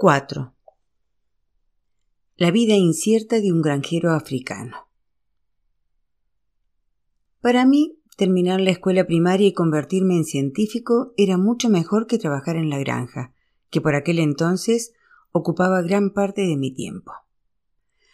[0.00, 0.54] 4.
[2.36, 4.76] La vida incierta de un granjero africano.
[7.40, 12.54] Para mí, terminar la escuela primaria y convertirme en científico era mucho mejor que trabajar
[12.54, 13.34] en la granja,
[13.70, 14.92] que por aquel entonces
[15.32, 17.10] ocupaba gran parte de mi tiempo.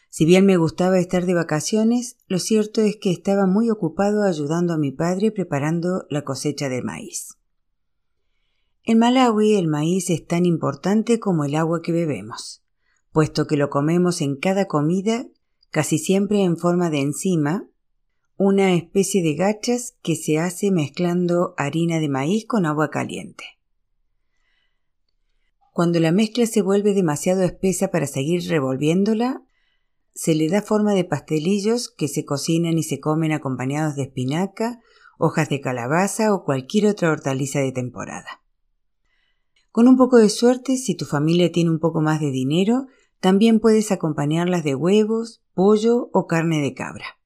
[0.09, 4.73] Si bien me gustaba estar de vacaciones, lo cierto es que estaba muy ocupado ayudando
[4.73, 7.37] a mi padre preparando la cosecha de maíz.
[8.87, 12.63] En Malawi el maíz es tan importante como el agua que bebemos,
[13.13, 15.27] puesto que lo comemos en cada comida,
[15.71, 17.67] casi siempre en forma de enzima,
[18.37, 23.45] una especie de gachas que se hace mezclando harina de maíz con agua caliente.
[25.73, 29.47] Cuando la mezcla se vuelve demasiado espesa para seguir revolviéndola,
[30.13, 34.83] se le da forma de pastelillos que se cocinan y se comen acompañados de espinaca,
[35.17, 38.44] hojas de calabaza o cualquier otra hortaliza de temporada.
[39.75, 42.87] Con un poco de suerte, si tu familia tiene un poco más de dinero,
[43.19, 47.19] también puedes acompañarlas de huevos, pollo o carne de cabra.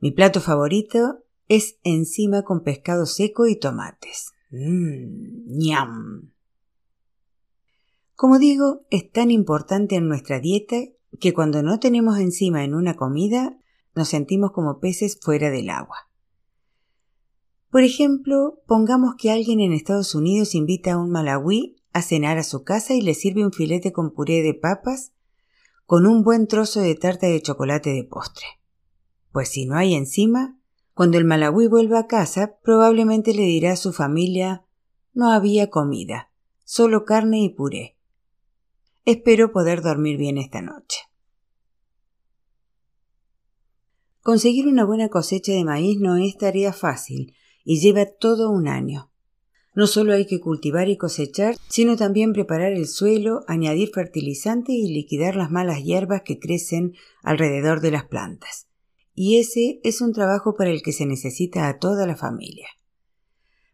[0.00, 4.32] Mi plato favorito es encima con pescado seco y tomates.
[4.50, 6.32] Mmm, ñam.
[8.16, 10.74] Como digo, es tan importante en nuestra dieta
[11.20, 13.56] que cuando no tenemos encima en una comida
[13.94, 15.98] nos sentimos como peces fuera del agua.
[17.72, 22.42] Por ejemplo, pongamos que alguien en Estados Unidos invita a un malawí a cenar a
[22.42, 25.14] su casa y le sirve un filete con puré de papas
[25.86, 28.44] con un buen trozo de tarta de chocolate de postre.
[29.32, 30.60] Pues si no hay encima,
[30.92, 34.66] cuando el malawí vuelva a casa, probablemente le dirá a su familia
[35.14, 36.30] no había comida,
[36.64, 37.96] solo carne y puré.
[39.06, 40.98] Espero poder dormir bien esta noche.
[44.20, 47.34] Conseguir una buena cosecha de maíz no es tarea fácil,
[47.64, 49.10] y lleva todo un año.
[49.74, 54.92] No solo hay que cultivar y cosechar, sino también preparar el suelo, añadir fertilizante y
[54.92, 58.68] liquidar las malas hierbas que crecen alrededor de las plantas.
[59.14, 62.68] Y ese es un trabajo para el que se necesita a toda la familia.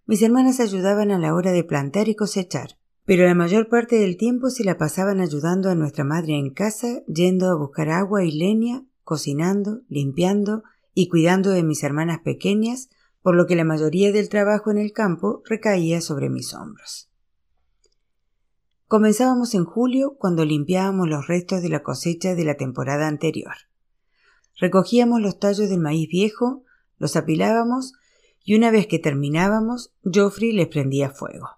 [0.07, 4.17] Mis hermanas ayudaban a la hora de plantar y cosechar, pero la mayor parte del
[4.17, 8.31] tiempo se la pasaban ayudando a nuestra madre en casa, yendo a buscar agua y
[8.31, 10.63] leña, cocinando, limpiando
[10.95, 12.89] y cuidando de mis hermanas pequeñas
[13.29, 17.11] por lo que la mayoría del trabajo en el campo recaía sobre mis hombros.
[18.87, 23.53] Comenzábamos en julio cuando limpiábamos los restos de la cosecha de la temporada anterior.
[24.59, 26.65] Recogíamos los tallos del maíz viejo,
[26.97, 27.93] los apilábamos
[28.45, 31.51] y una vez que terminábamos, Geoffrey les prendía fuego.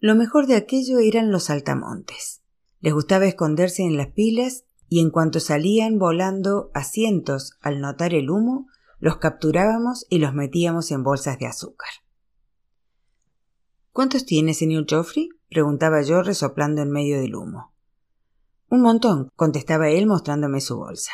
[0.00, 2.40] Lo mejor de aquello eran los saltamontes.
[2.80, 8.14] Les gustaba esconderse en las pilas y en cuanto salían volando a cientos al notar
[8.14, 8.68] el humo,
[9.00, 11.88] los capturábamos y los metíamos en bolsas de azúcar.
[13.92, 15.28] ¿Cuántos tiene, señor Geoffrey?
[15.48, 17.72] preguntaba yo resoplando en medio del humo.
[18.68, 21.12] Un montón, contestaba él mostrándome su bolsa.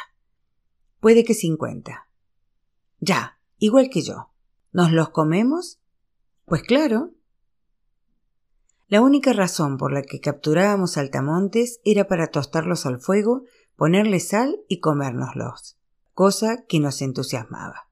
[1.01, 2.09] Puede que cincuenta.
[3.01, 4.31] Ya, igual que yo.
[4.73, 5.79] ¿Nos los comemos?
[6.47, 7.13] Pues claro.
[8.89, 13.45] La única razón por la que capturábamos saltamontes era para tostarlos al fuego,
[13.77, 15.77] ponerle sal y comérnoslos
[16.15, 17.89] cosa que nos entusiasmaba.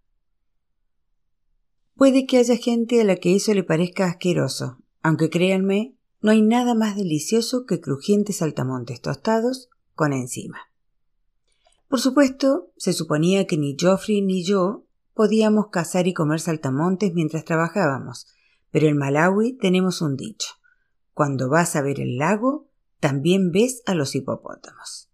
[1.97, 6.41] Puede que haya gente a la que eso le parezca asqueroso, aunque créanme, no hay
[6.41, 10.59] nada más delicioso que crujientes saltamontes tostados con encima.
[11.89, 17.45] Por supuesto, se suponía que ni Geoffrey ni yo podíamos cazar y comer saltamontes mientras
[17.45, 18.29] trabajábamos,
[18.71, 20.49] pero en Malawi tenemos un dicho.
[21.13, 22.69] Cuando vas a ver el lago,
[23.01, 25.12] también ves a los hipopótamos.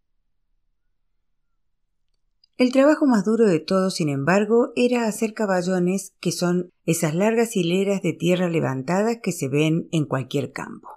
[2.58, 7.54] El trabajo más duro de todo, sin embargo, era hacer caballones, que son esas largas
[7.54, 10.88] hileras de tierra levantadas que se ven en cualquier campo.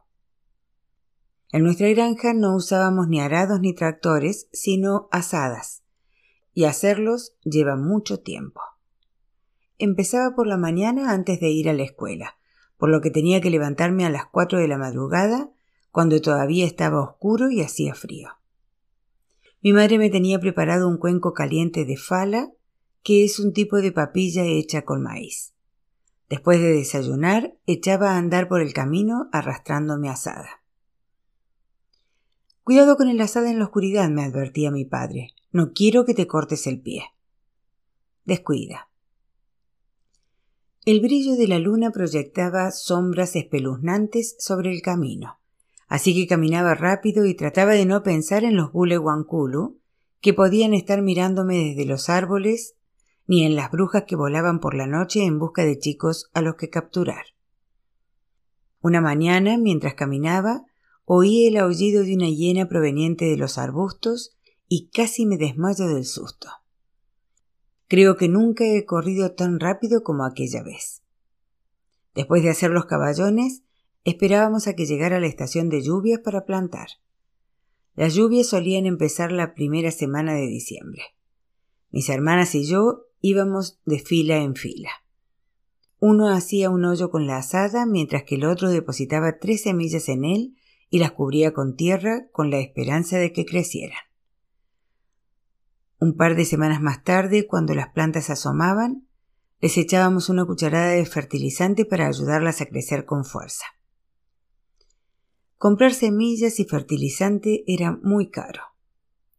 [1.52, 5.84] En nuestra granja no usábamos ni arados ni tractores, sino asadas,
[6.56, 8.62] y hacerlos lleva mucho tiempo.
[9.78, 12.40] Empezaba por la mañana antes de ir a la escuela,
[12.78, 15.52] por lo que tenía que levantarme a las cuatro de la madrugada,
[15.92, 18.41] cuando todavía estaba oscuro y hacía frío.
[19.63, 22.52] Mi madre me tenía preparado un cuenco caliente de fala,
[23.03, 25.53] que es un tipo de papilla hecha con maíz.
[26.29, 30.63] Después de desayunar, echaba a andar por el camino arrastrando mi asada.
[32.63, 35.29] Cuidado con el asada en la oscuridad, me advertía mi padre.
[35.52, 37.03] No quiero que te cortes el pie.
[38.25, 38.90] Descuida.
[40.85, 45.41] El brillo de la luna proyectaba sombras espeluznantes sobre el camino
[45.91, 49.82] así que caminaba rápido y trataba de no pensar en los guleguanculu,
[50.22, 52.76] que podían estar mirándome desde los árboles,
[53.28, 56.55] ni en las brujas que volaban por la noche en busca de chicos a los
[56.55, 57.26] que capturar.
[58.79, 60.64] Una mañana, mientras caminaba,
[61.03, 64.37] oí el aullido de una hiena proveniente de los arbustos
[64.70, 66.47] y casi me desmayo del susto.
[67.90, 71.03] Creo que nunca he corrido tan rápido como aquella vez.
[72.16, 73.64] Después de hacer los caballones,
[74.03, 76.88] esperábamos a que llegara la estación de lluvias para plantar.
[77.96, 81.03] Las lluvias solían empezar la primera semana de diciembre.
[81.92, 84.90] Mis hermanas y yo íbamos de fila en fila.
[86.00, 90.26] Uno hacía un hoyo con la asada mientras que el otro depositaba tres semillas en
[90.26, 90.56] él
[90.90, 94.00] y las cubría con tierra con la esperanza de que crecieran.
[96.00, 99.08] Un par de semanas más tarde, cuando las plantas asomaban,
[99.59, 103.66] les echábamos una cucharada de fertilizante para ayudarlas a crecer con fuerza.
[105.61, 108.63] Comprar semillas y fertilizante era muy caro,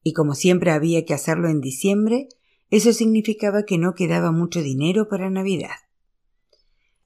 [0.04, 2.28] y como siempre había que hacerlo en diciembre,
[2.70, 5.74] eso significaba que no quedaba mucho dinero para Navidad.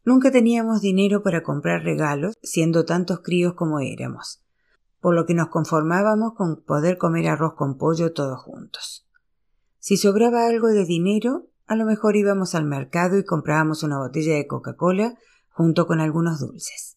[0.04, 4.44] Nunca teníamos dinero para comprar regalos, siendo tantos críos como éramos,
[5.00, 9.08] por lo que nos conformábamos con poder comer arroz con pollo todos juntos.
[9.78, 14.34] Si sobraba algo de dinero, a lo mejor íbamos al mercado y comprábamos una botella
[14.34, 15.14] de Coca-Cola
[15.48, 16.95] junto con algunos dulces.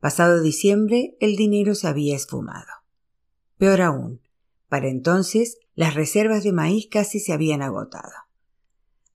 [0.00, 2.72] Pasado diciembre, el dinero se había esfumado.
[3.58, 4.20] Peor aún,
[4.68, 8.12] para entonces las reservas de maíz casi se habían agotado.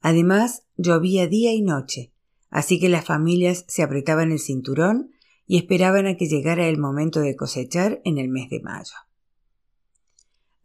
[0.02, 2.14] Además, llovía día y noche,
[2.52, 5.10] así que las familias se apretaban el cinturón
[5.48, 8.94] y esperaban a que llegara el momento de cosechar en el mes de mayo.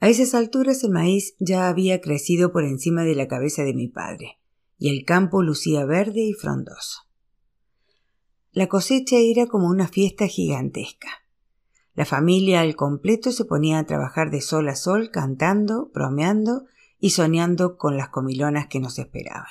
[0.00, 3.88] A esas alturas el maíz ya había crecido por encima de la cabeza de mi
[3.88, 4.38] padre,
[4.78, 7.09] y el campo lucía verde y frondoso.
[8.52, 11.08] La cosecha era como una fiesta gigantesca.
[11.94, 16.64] La familia al completo se ponía a trabajar de sol a sol, cantando, bromeando
[16.98, 19.46] y soñando con las comilonas que nos esperaban.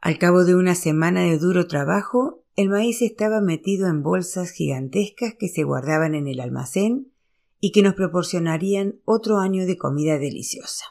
[0.00, 5.34] Al cabo de una semana de duro trabajo, el maíz estaba metido en bolsas gigantescas
[5.38, 7.12] que se guardaban en el almacén
[7.60, 10.84] y que nos proporcionarían otro año de comida deliciosa.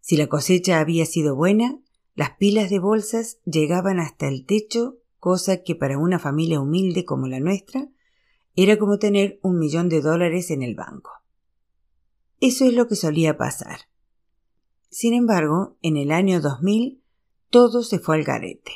[0.00, 1.80] Si la cosecha había sido buena,
[2.18, 7.28] las pilas de bolsas llegaban hasta el techo, cosa que para una familia humilde como
[7.28, 7.86] la nuestra
[8.56, 11.12] era como tener un millón de dólares en el banco.
[12.40, 13.82] Eso es lo que solía pasar.
[14.90, 17.00] Sin embargo, en el año 2000
[17.50, 18.72] todo se fue al garete.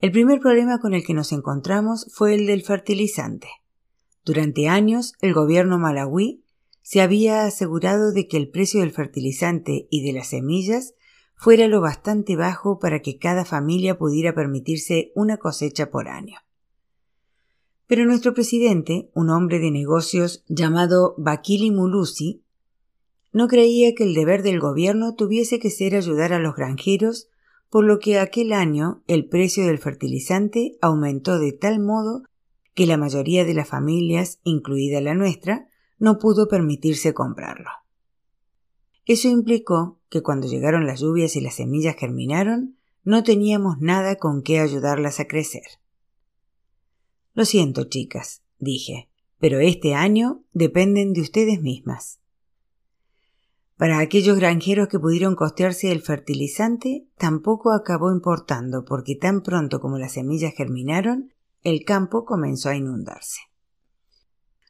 [0.00, 3.46] El primer problema con el que nos encontramos fue el del fertilizante.
[4.24, 6.42] Durante años, el gobierno malawí
[6.82, 10.94] se había asegurado de que el precio del fertilizante y de las semillas
[11.36, 16.38] fuera lo bastante bajo para que cada familia pudiera permitirse una cosecha por año.
[17.86, 22.42] Pero nuestro presidente, un hombre de negocios llamado Bakili Mulusi,
[23.32, 27.28] no creía que el deber del gobierno tuviese que ser ayudar a los granjeros,
[27.68, 32.22] por lo que aquel año el precio del fertilizante aumentó de tal modo
[32.74, 35.68] que la mayoría de las familias, incluida la nuestra,
[35.98, 37.70] no pudo permitirse comprarlo.
[39.06, 44.42] Eso implicó que cuando llegaron las lluvias y las semillas germinaron, no teníamos nada con
[44.42, 45.62] qué ayudarlas a crecer.
[47.32, 49.08] Lo siento, chicas, dije,
[49.38, 52.18] pero este año dependen de ustedes mismas.
[53.76, 59.98] Para aquellos granjeros que pudieron costearse el fertilizante, tampoco acabó importando, porque tan pronto como
[59.98, 61.32] las semillas germinaron,
[61.62, 63.40] el campo comenzó a inundarse.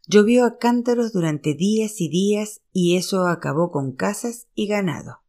[0.09, 5.23] Llovió a cántaros durante días y días y eso acabó con casas y ganado,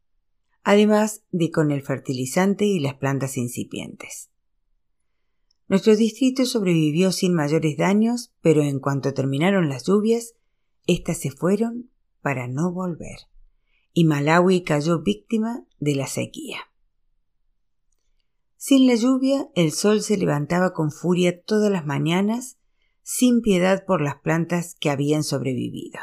[0.64, 4.30] además de con el fertilizante y las plantas incipientes.
[5.68, 10.36] Nuestro distrito sobrevivió sin mayores daños, pero en cuanto terminaron las lluvias,
[10.86, 11.90] éstas se fueron
[12.22, 13.18] para no volver,
[13.94, 16.60] y Malawi cayó víctima de la sequía.
[18.58, 22.57] Sin la lluvia, el sol se levantaba con furia todas las mañanas,
[23.10, 26.02] sin piedad por las plantas que habían sobrevivido.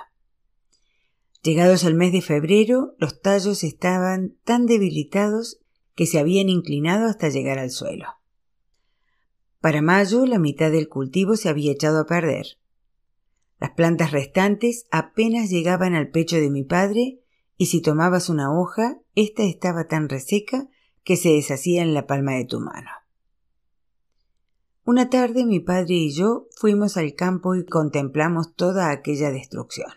[1.43, 5.61] Llegados al mes de febrero, los tallos estaban tan debilitados
[5.95, 8.07] que se habían inclinado hasta llegar al suelo.
[9.61, 12.47] Para mayo, la mitad del cultivo se había echado a perder.
[13.61, 17.21] Las plantas restantes apenas llegaban al pecho de mi padre,
[17.59, 20.69] y si tomabas una hoja, ésta estaba tan reseca
[21.03, 22.89] que se deshacía en la palma de tu mano.
[24.87, 29.91] Una tarde mi padre y yo fuimos al campo y contemplamos toda aquella destrucción.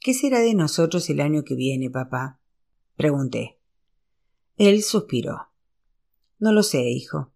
[0.00, 2.40] ¿Qué será de nosotros el año que viene, papá?
[2.96, 3.60] pregunté.
[4.56, 5.48] Él suspiró.
[6.40, 7.30] No lo sé, hijo.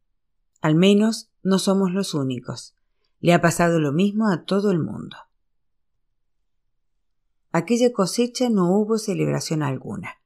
[0.61, 2.75] Al menos no somos los únicos.
[3.21, 5.17] Le ha pasado lo mismo a todo el mundo.
[7.53, 10.21] Aquella cosecha no hubo celebración alguna.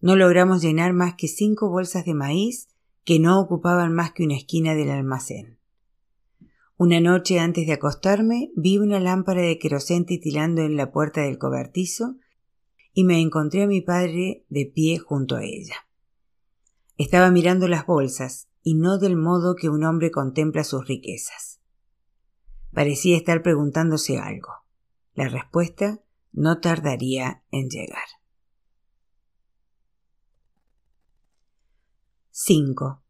[0.00, 2.68] No logramos llenar más que cinco bolsas de maíz
[3.04, 5.58] que no ocupaban más que una esquina del almacén.
[6.76, 11.38] Una noche antes de acostarme vi una lámpara de querosén titilando en la puerta del
[11.38, 12.16] cobertizo
[12.92, 15.76] y me encontré a mi padre de pie junto a ella.
[16.96, 21.60] Estaba mirando las bolsas y no del modo que un hombre contempla sus riquezas.
[22.72, 24.50] Parecía estar preguntándose algo.
[25.14, 28.04] La respuesta no tardaría en llegar.
[32.36, 33.00] 5.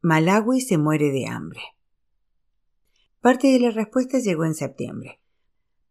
[0.00, 1.60] Malawi se muere de hambre.
[3.20, 5.20] Parte de la respuesta llegó en septiembre.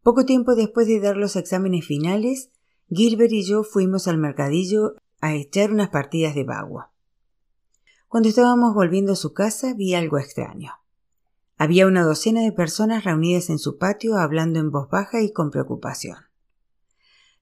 [0.02, 2.50] Poco tiempo después de dar los exámenes finales,
[2.90, 6.92] Gilbert y yo fuimos al mercadillo a echar unas partidas de bagua.
[8.08, 10.72] Cuando estábamos volviendo a su casa vi algo extraño.
[11.58, 15.52] Había una docena de personas reunidas en su patio hablando en voz baja y con
[15.52, 16.31] preocupación.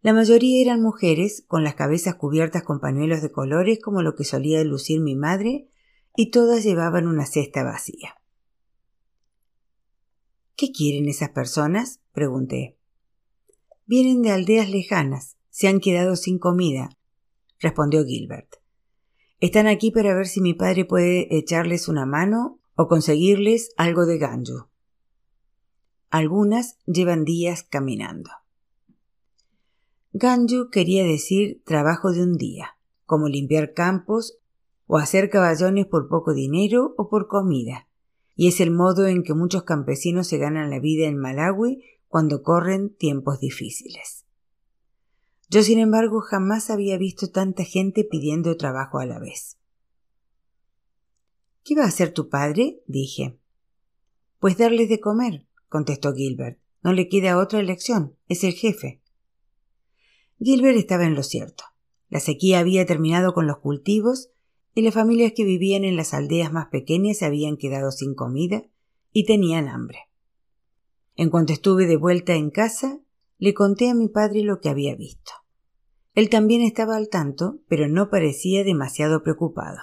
[0.01, 4.23] La mayoría eran mujeres, con las cabezas cubiertas con pañuelos de colores como lo que
[4.23, 5.67] solía lucir mi madre,
[6.15, 8.15] y todas llevaban una cesta vacía.
[10.55, 11.99] ¿Qué quieren esas personas?
[12.13, 12.77] pregunté.
[13.85, 16.89] Vienen de aldeas lejanas, se han quedado sin comida,
[17.59, 18.55] respondió Gilbert.
[19.39, 24.17] Están aquí para ver si mi padre puede echarles una mano o conseguirles algo de
[24.17, 24.69] ganjo.
[26.09, 28.31] Algunas llevan días caminando.
[30.13, 34.39] Ganju quería decir trabajo de un día, como limpiar campos
[34.87, 37.87] o hacer caballones por poco dinero o por comida,
[38.35, 42.41] y es el modo en que muchos campesinos se ganan la vida en Malawi cuando
[42.41, 44.25] corren tiempos difíciles.
[45.47, 49.57] Yo, sin embargo, jamás había visto tanta gente pidiendo trabajo a la vez.
[51.63, 52.81] ¿Qué va a hacer tu padre?
[52.87, 53.37] dije.
[54.39, 56.59] Pues darles de comer, contestó Gilbert.
[56.81, 58.15] No le queda otra elección.
[58.27, 59.01] Es el jefe.
[60.39, 61.65] Gilbert estaba en lo cierto.
[62.09, 64.31] La sequía había terminado con los cultivos
[64.73, 68.63] y las familias que vivían en las aldeas más pequeñas se habían quedado sin comida
[69.11, 69.99] y tenían hambre.
[71.15, 72.99] En cuanto estuve de vuelta en casa,
[73.37, 75.33] le conté a mi padre lo que había visto.
[76.15, 79.79] Él también estaba al tanto, pero no parecía demasiado preocupado.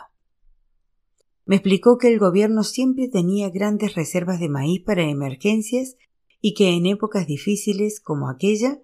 [1.44, 5.96] Me explicó que el gobierno siempre tenía grandes reservas de maíz para emergencias
[6.40, 8.80] y que en épocas difíciles como aquella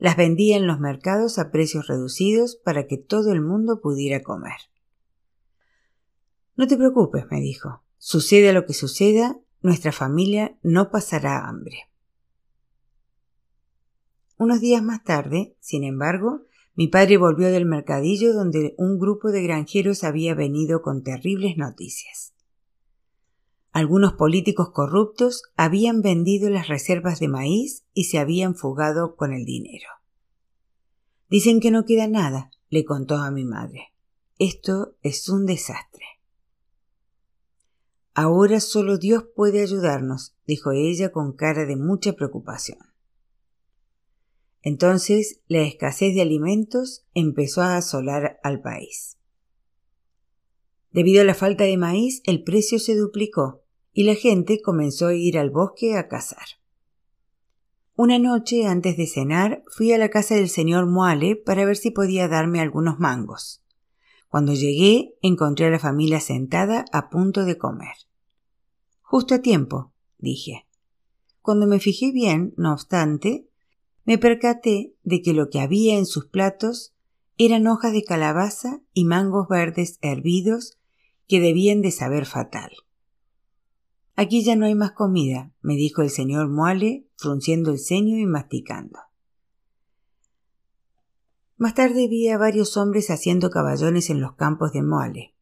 [0.00, 4.58] las vendía en los mercados a precios reducidos para que todo el mundo pudiera comer.
[6.56, 7.82] No te preocupes, me dijo.
[7.98, 11.90] Suceda lo que suceda, nuestra familia no pasará hambre.
[14.38, 19.42] Unos días más tarde, sin embargo, mi padre volvió del mercadillo donde un grupo de
[19.42, 22.32] granjeros había venido con terribles noticias.
[23.72, 29.44] Algunos políticos corruptos habían vendido las reservas de maíz y se habían fugado con el
[29.44, 29.88] dinero.
[31.28, 33.92] Dicen que no queda nada, le contó a mi madre.
[34.38, 36.04] Esto es un desastre.
[38.14, 42.78] Ahora solo Dios puede ayudarnos, dijo ella con cara de mucha preocupación.
[44.62, 49.19] Entonces la escasez de alimentos empezó a asolar al país.
[50.92, 55.14] Debido a la falta de maíz, el precio se duplicó y la gente comenzó a
[55.14, 56.46] ir al bosque a cazar.
[57.94, 61.90] Una noche antes de cenar fui a la casa del señor Moale para ver si
[61.90, 63.62] podía darme algunos mangos.
[64.28, 67.94] Cuando llegué encontré a la familia sentada a punto de comer.
[69.02, 70.66] Justo a tiempo, dije.
[71.42, 73.46] Cuando me fijé bien, no obstante,
[74.04, 76.94] me percaté de que lo que había en sus platos
[77.38, 80.78] eran hojas de calabaza y mangos verdes hervidos
[81.30, 82.72] que debían de saber fatal.
[84.16, 88.26] Aquí ya no hay más comida, me dijo el señor Moale, frunciendo el ceño y
[88.26, 88.98] masticando.
[91.56, 95.36] Más tarde vi a varios hombres haciendo caballones en los campos de Moale.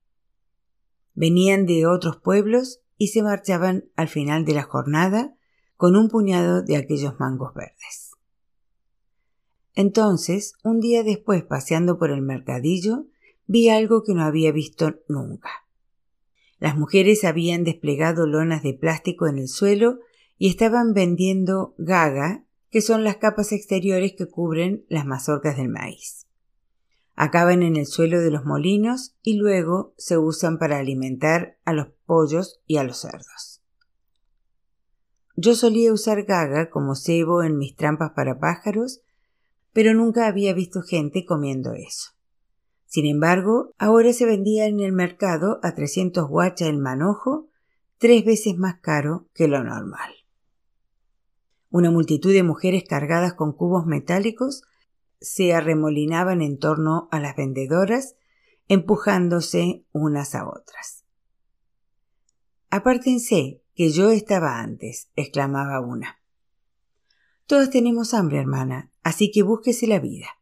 [1.15, 5.39] Venían de otros pueblos y se marchaban al final de la jornada
[5.79, 8.11] con un puñado de aquellos mangos verdes.
[9.73, 13.07] Entonces, un día después, paseando por el mercadillo,
[13.47, 15.49] vi algo que no había visto nunca.
[16.59, 20.01] Las mujeres habían desplegado lonas de plástico en el suelo
[20.37, 26.29] y estaban vendiendo gaga, que son las capas exteriores que cubren las mazorcas del maíz
[27.19, 31.89] acaban en el suelo de los molinos y luego se usan para alimentar a los
[32.07, 33.61] pollos y a los cerdos.
[35.35, 39.01] Yo solía usar gaga como cebo en mis trampas para pájaros,
[39.73, 42.13] pero nunca había visto gente comiendo eso.
[42.89, 47.51] Sin embargo, ahora se vendía en el mercado a 300 guachas el manojo,
[47.99, 50.11] tres veces más caro que lo normal.
[51.69, 54.63] Una multitud de mujeres cargadas con cubos metálicos
[55.21, 58.17] se arremolinaban en torno a las vendedoras,
[58.69, 61.05] empujándose unas a otras.
[62.71, 66.23] Apártense, que yo estaba antes, exclamaba una.
[67.47, 70.38] Todos tenemos hambre, hermana, así que búsquese la vida.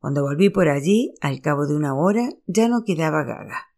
[0.00, 3.72] Cuando volví por allí, al cabo de una hora, ya no quedaba gaga.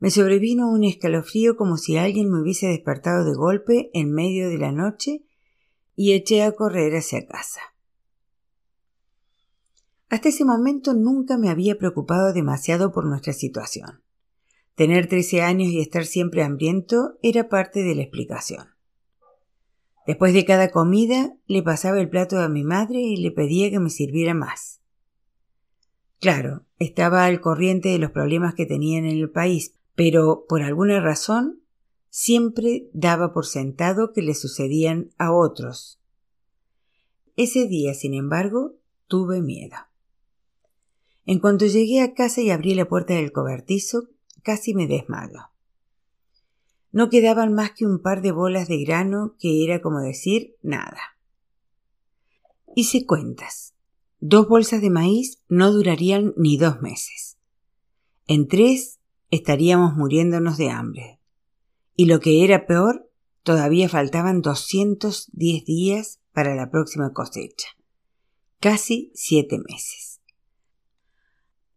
[0.00, 4.58] Me sobrevino un escalofrío como si alguien me hubiese despertado de golpe en medio de
[4.58, 5.24] la noche
[5.96, 7.60] y eché a correr hacia casa.
[10.08, 14.02] Hasta ese momento nunca me había preocupado demasiado por nuestra situación.
[14.74, 18.77] Tener trece años y estar siempre hambriento era parte de la explicación.
[20.08, 23.78] Después de cada comida le pasaba el plato a mi madre y le pedía que
[23.78, 24.80] me sirviera más.
[26.18, 30.98] Claro, estaba al corriente de los problemas que tenían en el país, pero por alguna
[30.98, 31.60] razón
[32.08, 36.00] siempre daba por sentado que le sucedían a otros.
[37.36, 38.76] Ese día, sin embargo,
[39.08, 39.76] tuve miedo.
[41.26, 44.08] En cuanto llegué a casa y abrí la puerta del cobertizo,
[44.42, 45.50] casi me desmayo.
[46.90, 51.00] No quedaban más que un par de bolas de grano que era como decir nada.
[52.74, 53.74] Hice cuentas.
[54.20, 57.38] Dos bolsas de maíz no durarían ni dos meses.
[58.26, 58.98] En tres
[59.30, 61.20] estaríamos muriéndonos de hambre.
[61.94, 63.10] Y lo que era peor,
[63.42, 67.68] todavía faltaban 210 días para la próxima cosecha.
[68.60, 70.20] Casi siete meses.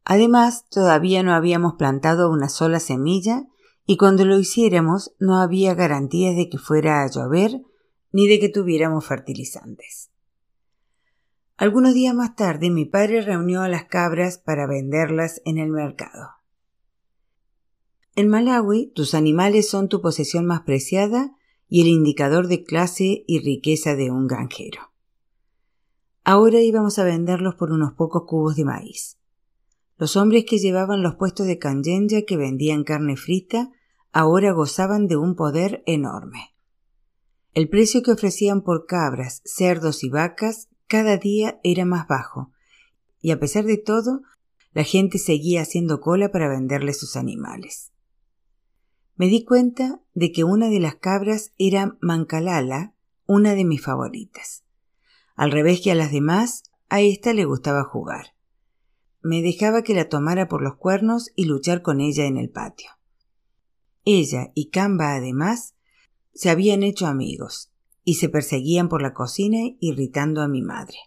[0.04, 3.48] Además, todavía no habíamos plantado una sola semilla
[3.92, 7.62] y cuando lo hiciéramos no había garantías de que fuera a llover
[8.14, 10.12] ni de que tuviéramos fertilizantes.
[11.58, 16.30] Algunos días más tarde mi padre reunió a las cabras para venderlas en el mercado.
[18.16, 21.36] En Malawi, tus animales son tu posesión más preciada
[21.68, 24.94] y el indicador de clase y riqueza de un granjero.
[26.24, 29.18] Ahora íbamos a venderlos por unos pocos cubos de maíz.
[29.98, 33.70] Los hombres que llevaban los puestos de Kanyenya que vendían carne frita
[34.12, 36.56] ahora gozaban de un poder enorme.
[37.54, 42.52] El precio que ofrecían por cabras, cerdos y vacas cada día era más bajo,
[43.22, 44.22] y a pesar de todo,
[44.74, 47.92] la gente seguía haciendo cola para venderle sus animales
[49.22, 52.96] me di cuenta de que una de las cabras era Mancalala,
[53.28, 54.64] una de mis favoritas.
[55.36, 58.34] Al revés que a las demás, a esta le gustaba jugar.
[59.22, 62.90] Me dejaba que la tomara por los cuernos y luchar con ella en el patio.
[64.04, 65.76] Ella y Camba, además,
[66.34, 67.72] se habían hecho amigos
[68.04, 70.98] y se perseguían por la cocina irritando a mi madre.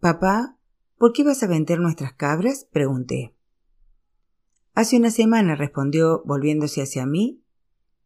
[0.00, 0.56] Papá,
[0.98, 2.68] ¿por qué vas a vender nuestras cabras?
[2.70, 3.34] pregunté.
[4.74, 7.42] Hace una semana, respondió volviéndose hacia mí,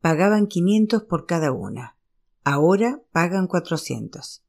[0.00, 1.98] pagaban quinientos por cada una.
[2.44, 4.44] Ahora pagan cuatrocientos.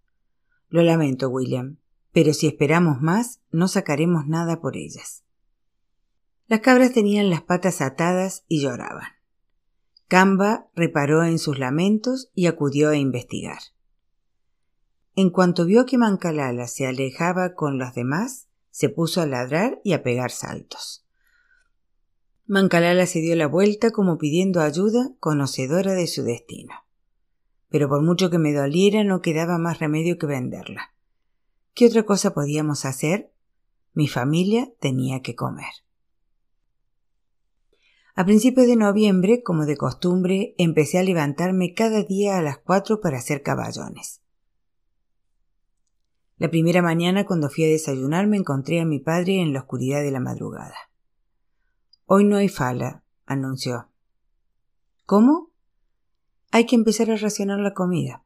[0.69, 1.77] Lo lamento, William,
[2.13, 5.23] pero si esperamos más, no sacaremos nada por ellas.
[6.51, 9.07] Las cabras tenían las patas atadas y lloraban.
[10.09, 13.59] Camba reparó en sus lamentos y acudió a investigar.
[15.15, 19.93] En cuanto vio que Mancalala se alejaba con los demás, se puso a ladrar y
[19.93, 21.05] a pegar saltos.
[22.47, 26.73] Mancalala se dio la vuelta como pidiendo ayuda, conocedora de su destino.
[27.69, 30.93] Pero por mucho que me doliera, no quedaba más remedio que venderla.
[31.73, 33.31] ¿Qué otra cosa podíamos hacer?
[33.93, 35.71] Mi familia tenía que comer.
[38.21, 43.01] A principios de noviembre, como de costumbre, empecé a levantarme cada día a las cuatro
[43.01, 44.21] para hacer caballones.
[46.37, 50.03] La primera mañana, cuando fui a desayunar, me encontré a mi padre en la oscuridad
[50.03, 50.75] de la madrugada.
[52.05, 53.89] Hoy no hay fala, anunció.
[55.07, 55.49] ¿Cómo?
[56.51, 58.23] Hay que empezar a racionar la comida.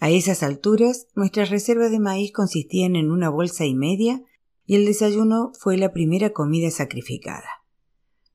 [0.00, 4.20] A esas alturas, nuestras reservas de maíz consistían en una bolsa y media
[4.66, 7.59] y el desayuno fue la primera comida sacrificada.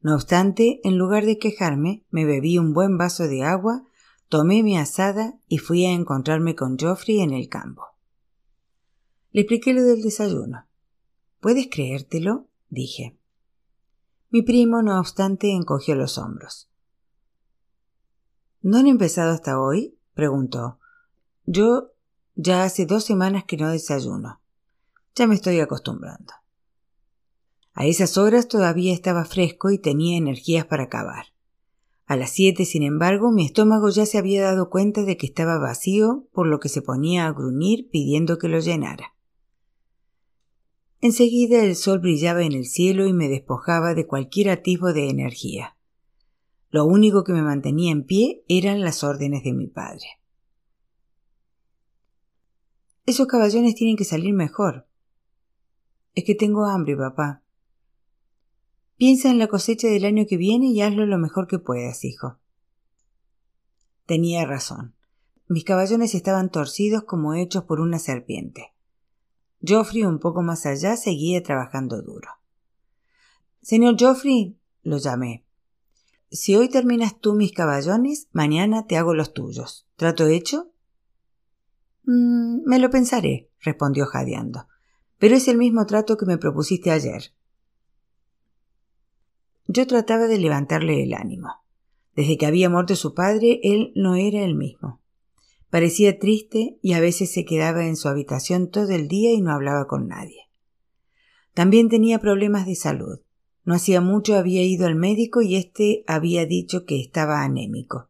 [0.06, 3.86] No obstante, en lugar de quejarme, me bebí un buen vaso de agua,
[4.30, 7.88] tomé mi asada y fui a encontrarme con Geoffrey en el campo.
[9.32, 10.68] Le expliqué lo del desayuno.
[11.39, 12.48] ¿Puedes creértelo?
[12.70, 13.18] dije.
[14.30, 16.70] Mi primo, no obstante, encogió los hombros.
[18.62, 19.98] ¿No han empezado hasta hoy?
[20.13, 20.78] preguntó.
[21.48, 21.94] Yo
[22.36, 24.39] ya hace dos semanas que no desayuno.
[25.15, 26.32] Ya me estoy acostumbrando.
[27.75, 31.25] A esas horas todavía estaba fresco y tenía energías para acabar.
[32.05, 35.57] A las siete, sin embargo, mi estómago ya se había dado cuenta de que estaba
[35.57, 39.13] vacío, por lo que se ponía a gruñir pidiendo que lo llenara.
[41.01, 45.75] Enseguida el sol brillaba en el cielo y me despojaba de cualquier atisbo de energía.
[46.69, 50.05] Lo único que me mantenía en pie eran las órdenes de mi padre.
[53.05, 54.88] Esos caballones tienen que salir mejor.
[56.13, 57.44] Es que tengo hambre, papá.
[58.97, 62.38] Piensa en la cosecha del año que viene y hazlo lo mejor que puedas, hijo.
[64.05, 64.95] Tenía razón.
[65.47, 68.73] Mis caballones estaban torcidos como hechos por una serpiente.
[69.62, 72.29] Geoffrey, un poco más allá, seguía trabajando duro.
[73.62, 75.45] Señor Geoffrey, lo llamé.
[76.31, 79.88] Si hoy terminas tú mis caballones, mañana te hago los tuyos.
[79.95, 80.71] ¿Trato hecho?
[82.05, 84.67] Mm, me lo pensaré, respondió jadeando.
[85.17, 87.35] Pero es el mismo trato que me propusiste ayer.
[89.67, 91.49] Yo trataba de levantarle el ánimo.
[92.15, 95.01] Desde que había muerto su padre, él no era el mismo.
[95.69, 99.51] Parecía triste y a veces se quedaba en su habitación todo el día y no
[99.51, 100.43] hablaba con nadie.
[101.54, 103.19] También tenía problemas de salud.
[103.63, 108.10] No hacía mucho había ido al médico y éste había dicho que estaba anémico,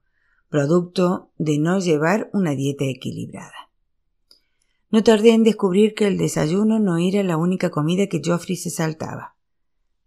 [0.50, 3.72] producto de no llevar una dieta equilibrada.
[4.92, 8.70] No tardé en descubrir que el desayuno no era la única comida que Geoffrey se
[8.70, 9.35] saltaba.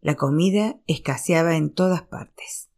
[0.01, 2.69] La comida escaseaba en todas partes.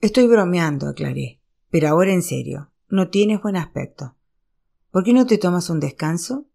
[0.00, 4.16] Estoy bromeando, aclaré, pero ahora en serio, no tienes buen aspecto.
[4.90, 6.46] ¿Por qué no te tomas un descanso?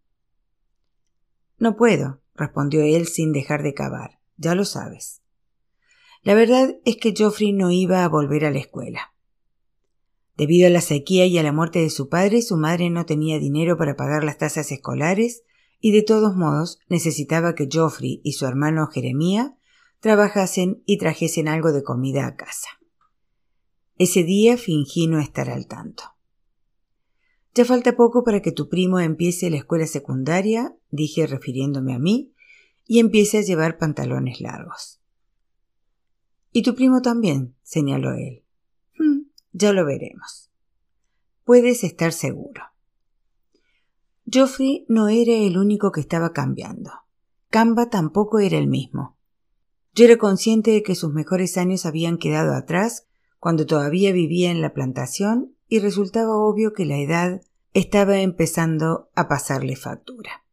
[1.58, 4.20] No puedo, respondió él sin dejar de cavar.
[4.36, 5.22] Ya lo sabes.
[6.22, 9.14] La verdad es que Geoffrey no iba a volver a la escuela.
[10.36, 13.38] Debido a la sequía y a la muerte de su padre, su madre no tenía
[13.38, 15.44] dinero para pagar las tasas escolares
[15.80, 19.56] y de todos modos necesitaba que Geoffrey y su hermano Jeremía
[20.00, 22.68] trabajasen y trajesen algo de comida a casa.
[23.96, 26.04] Ese día fingí no estar al tanto.
[27.54, 32.32] Ya falta poco para que tu primo empiece la escuela secundaria, dije refiriéndome a mí,
[32.86, 35.00] y empiece a llevar pantalones largos.
[36.52, 38.44] Y tu primo también, señaló él.
[38.98, 40.50] Hmm, ya lo veremos.
[41.44, 42.62] Puedes estar seguro.
[44.32, 46.92] Geoffrey no era el único que estaba cambiando.
[47.48, 49.16] Camba tampoco era el mismo.
[49.92, 53.08] Yo era consciente de que sus mejores años habían quedado atrás
[53.40, 57.40] cuando todavía vivía en la plantación y resultaba obvio que la edad
[57.74, 60.44] estaba empezando a pasarle factura.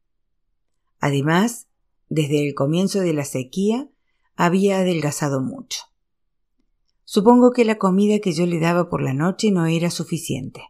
[1.00, 1.68] Además,
[2.10, 3.90] desde el comienzo de la sequía
[4.36, 5.82] había adelgazado mucho.
[7.04, 10.62] Supongo que la comida que yo le daba por la noche no era suficiente.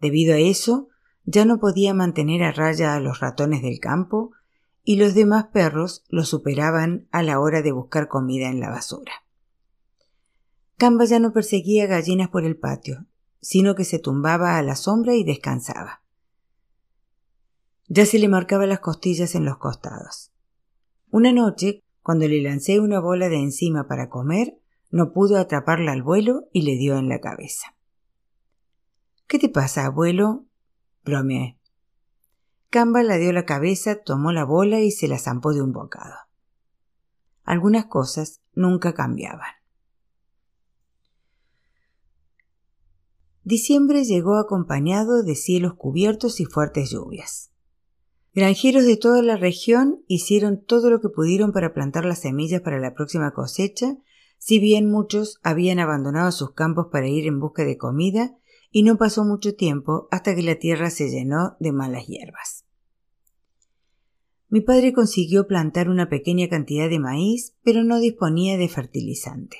[0.00, 0.88] Debido a eso,
[1.26, 4.30] ya no podía mantener a raya a los ratones del campo
[4.84, 9.12] y los demás perros lo superaban a la hora de buscar comida en la basura.
[10.78, 13.06] Camba ya no perseguía gallinas por el patio,
[13.40, 16.02] sino que se tumbaba a la sombra y descansaba.
[17.88, 20.32] Ya se le marcaba las costillas en los costados.
[21.10, 24.58] Una noche, cuando le lancé una bola de encima para comer,
[24.90, 27.74] no pudo atraparla al vuelo y le dio en la cabeza.
[29.26, 30.46] ¿Qué te pasa, abuelo?
[31.06, 31.58] Bromeé.
[32.68, 36.16] Camba la dio la cabeza, tomó la bola y se la zampó de un bocado.
[37.44, 39.48] Algunas cosas nunca cambiaban.
[43.44, 47.52] Diciembre llegó acompañado de cielos cubiertos y fuertes lluvias.
[48.34, 52.80] Granjeros de toda la región hicieron todo lo que pudieron para plantar las semillas para
[52.80, 53.96] la próxima cosecha,
[54.38, 58.36] si bien muchos habían abandonado sus campos para ir en busca de comida,
[58.76, 62.66] y no pasó mucho tiempo hasta que la tierra se llenó de malas hierbas.
[64.50, 69.56] Mi padre consiguió plantar una pequeña cantidad de maíz, pero no disponía de fertilizante.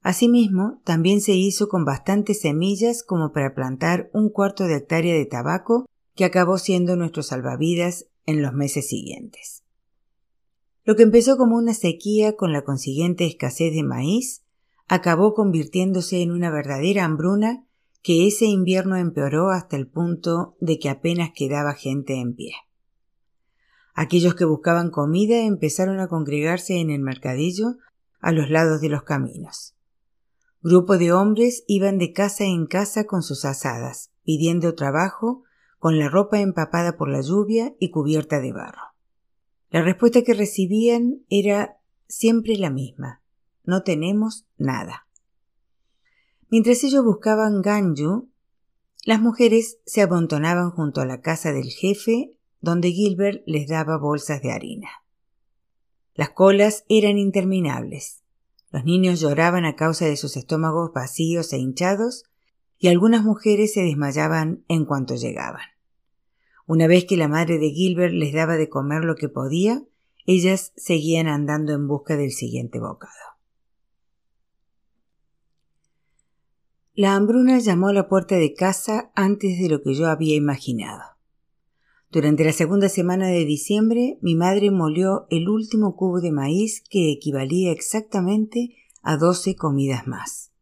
[0.00, 5.26] Asimismo, también se hizo con bastantes semillas como para plantar un cuarto de hectárea de
[5.26, 9.64] tabaco que acabó siendo nuestro salvavidas en los meses siguientes.
[10.84, 14.44] Lo que empezó como una sequía con la consiguiente escasez de maíz,
[14.86, 17.65] acabó convirtiéndose en una verdadera hambruna
[18.06, 22.52] que ese invierno empeoró hasta el punto de que apenas quedaba gente en pie.
[23.94, 27.78] Aquellos que buscaban comida empezaron a congregarse en el mercadillo
[28.20, 29.74] a los lados de los caminos.
[30.62, 35.42] Grupo de hombres iban de casa en casa con sus asadas, pidiendo trabajo
[35.80, 38.94] con la ropa empapada por la lluvia y cubierta de barro.
[39.68, 43.20] La respuesta que recibían era siempre la misma.
[43.64, 45.05] No tenemos nada.
[46.50, 48.28] Mientras ellos buscaban Ganju,
[49.04, 54.42] las mujeres se amontonaban junto a la casa del jefe, donde Gilbert les daba bolsas
[54.42, 54.88] de harina.
[56.14, 58.22] Las colas eran interminables.
[58.70, 62.24] Los niños lloraban a causa de sus estómagos vacíos e hinchados,
[62.78, 65.64] y algunas mujeres se desmayaban en cuanto llegaban.
[66.66, 69.82] Una vez que la madre de Gilbert les daba de comer lo que podía,
[70.26, 73.35] ellas seguían andando en busca del siguiente bocado.
[76.98, 81.02] La hambruna llamó a la puerta de casa antes de lo que yo había imaginado.
[82.10, 87.12] Durante la segunda semana de diciembre, mi madre molió el último cubo de maíz que
[87.12, 90.52] equivalía exactamente a doce comidas más.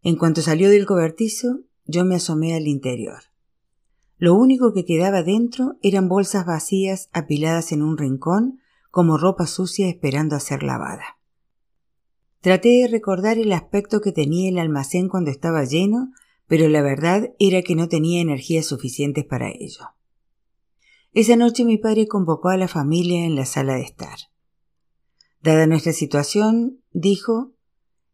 [0.00, 3.20] En cuanto salió del cobertizo, yo me asomé al interior.
[4.16, 9.86] Lo único que quedaba dentro eran bolsas vacías apiladas en un rincón como ropa sucia
[9.86, 11.19] esperando a ser lavada.
[12.40, 16.10] Traté de recordar el aspecto que tenía el almacén cuando estaba lleno,
[16.46, 19.90] pero la verdad era que no tenía energías suficientes para ello.
[21.12, 24.18] Esa noche mi padre convocó a la familia en la sala de estar.
[25.42, 27.52] Dada nuestra situación, dijo,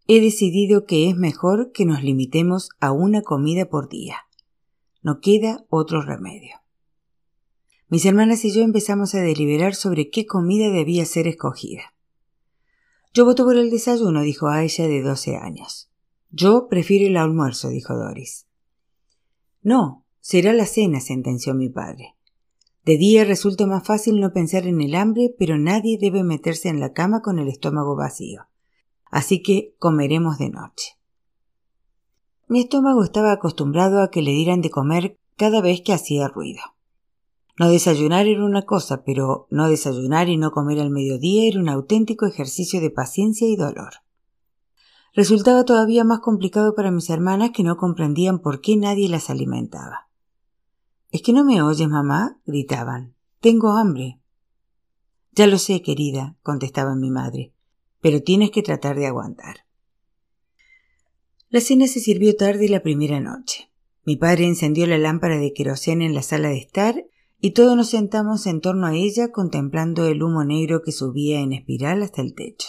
[0.09, 4.17] he decidido que es mejor que nos limitemos a una comida por día.
[5.03, 6.57] No queda otro remedio.
[7.89, 11.96] Mis hermanas y yo empezamos a deliberar sobre qué comida debía ser escogida.
[13.16, 15.90] Yo voto por el desayuno, dijo Aisha de doce años.
[16.29, 18.46] Yo prefiero el almuerzo, dijo Doris.
[19.62, 22.14] No, será la cena, sentenció mi padre.
[22.85, 26.79] De día resulta más fácil no pensar en el hambre, pero nadie debe meterse en
[26.79, 28.48] la cama con el estómago vacío.
[29.11, 30.98] Así que comeremos de noche.
[32.48, 36.61] Mi estómago estaba acostumbrado a que le dieran de comer cada vez que hacía ruido.
[37.59, 41.71] No desayunar era una cosa, pero no desayunar y no comer al mediodía era un
[41.71, 43.95] auténtico ejercicio de paciencia y dolor.
[45.14, 50.11] Resultaba todavía más complicado para mis hermanas que no comprendían por qué nadie las alimentaba.
[51.11, 52.38] ¿Es que no me oyes, mamá?
[52.45, 53.14] gritaban.
[53.40, 54.21] Tengo hambre.
[55.33, 57.55] Ya lo sé, querida, contestaba mi madre,
[58.03, 59.61] pero tienes que tratar de aguantar.
[61.49, 63.71] La cena se sirvió tarde la primera noche.
[64.05, 67.07] Mi padre encendió la lámpara de queroseno en la sala de estar
[67.40, 71.53] y todos nos sentamos en torno a ella contemplando el humo negro que subía en
[71.53, 72.68] espiral hasta el techo.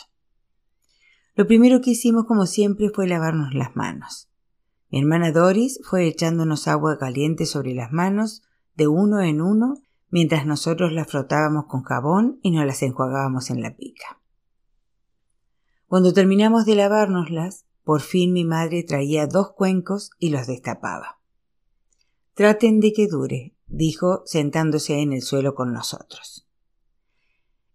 [1.36, 4.30] Lo primero que hicimos, como siempre, fue lavarnos las manos.
[4.90, 8.44] Mi hermana Doris fue echándonos agua caliente sobre las manos
[8.76, 9.76] de uno en uno
[10.10, 14.22] mientras nosotros las frotábamos con jabón y nos las enjuagábamos en la pica.
[15.88, 21.20] Cuando terminamos de lavárnoslas, por fin mi madre traía dos cuencos y los destapaba.
[22.34, 26.48] Traten de que dure, dijo sentándose en el suelo con nosotros.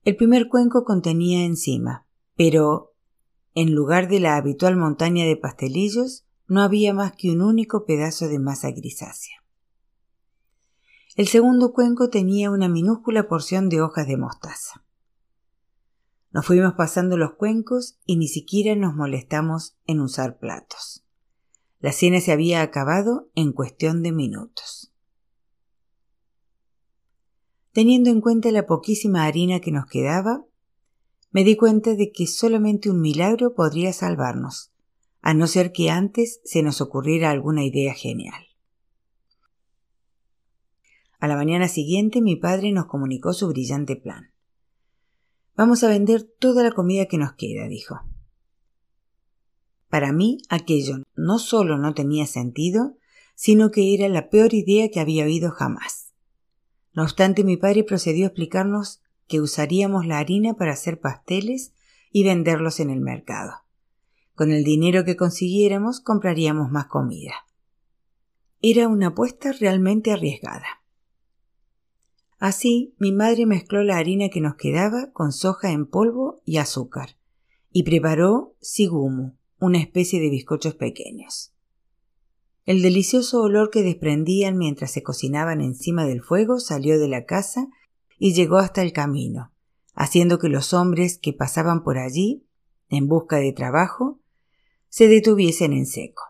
[0.05, 2.95] El primer cuenco contenía encima, pero
[3.55, 8.29] en lugar de la habitual montaña de pastelillos, no había más que un único pedazo
[8.29, 9.37] de masa grisácea.
[11.15, 14.83] El segundo cuenco tenía una minúscula porción de hojas de mostaza.
[16.31, 21.05] Nos fuimos pasando los cuencos y ni siquiera nos molestamos en usar platos.
[21.81, 24.82] La cena se había acabado en cuestión de minutos.
[27.73, 30.45] Teniendo en cuenta la poquísima harina que nos quedaba,
[31.31, 34.73] me di cuenta de que solamente un milagro podría salvarnos,
[35.23, 38.45] a no ser que antes se nos ocurriera alguna idea genial.
[41.19, 44.33] A la mañana siguiente mi padre nos comunicó su brillante plan.
[45.57, 48.01] Vamos a vender toda la comida que nos queda, dijo.
[49.89, 52.97] Para mí aquello no solo no tenía sentido,
[53.35, 56.02] sino que era la peor idea que había oído jamás.
[56.95, 61.73] No obstante, mi padre procedió a explicarnos que usaríamos la harina para hacer pasteles
[62.11, 63.53] y venderlos en el mercado.
[64.35, 67.35] Con el dinero que consiguiéramos compraríamos más comida.
[68.61, 70.83] Era una apuesta realmente arriesgada.
[72.39, 77.17] Así, mi madre mezcló la harina que nos quedaba con soja en polvo y azúcar,
[77.71, 81.55] y preparó sigumu, una especie de bizcochos pequeños.
[82.65, 87.67] El delicioso olor que desprendían mientras se cocinaban encima del fuego salió de la casa
[88.19, 89.53] y llegó hasta el camino,
[89.95, 92.47] haciendo que los hombres que pasaban por allí,
[92.89, 94.21] en busca de trabajo,
[94.89, 96.23] se detuviesen en seco.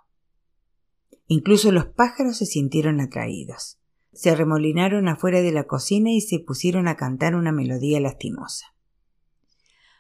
[1.27, 3.79] Incluso los pájaros se sintieron atraídos.
[4.13, 8.67] Se arremolinaron afuera de la cocina y se pusieron a cantar una melodía lastimosa.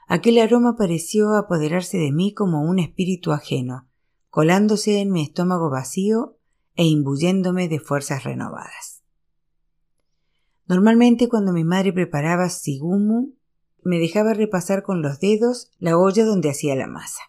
[0.07, 3.89] Aquel aroma pareció apoderarse de mí como un espíritu ajeno,
[4.33, 6.39] colándose en mi estómago vacío
[6.75, 9.03] e imbuyéndome de fuerzas renovadas.
[10.67, 13.35] Normalmente cuando mi madre preparaba sigumu,
[13.83, 17.21] me dejaba repasar con los dedos la olla donde hacía la masa.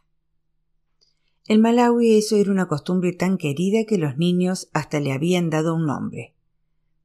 [1.50, 5.76] En Malawi eso era una costumbre tan querida que los niños hasta le habían dado
[5.76, 6.34] un nombre.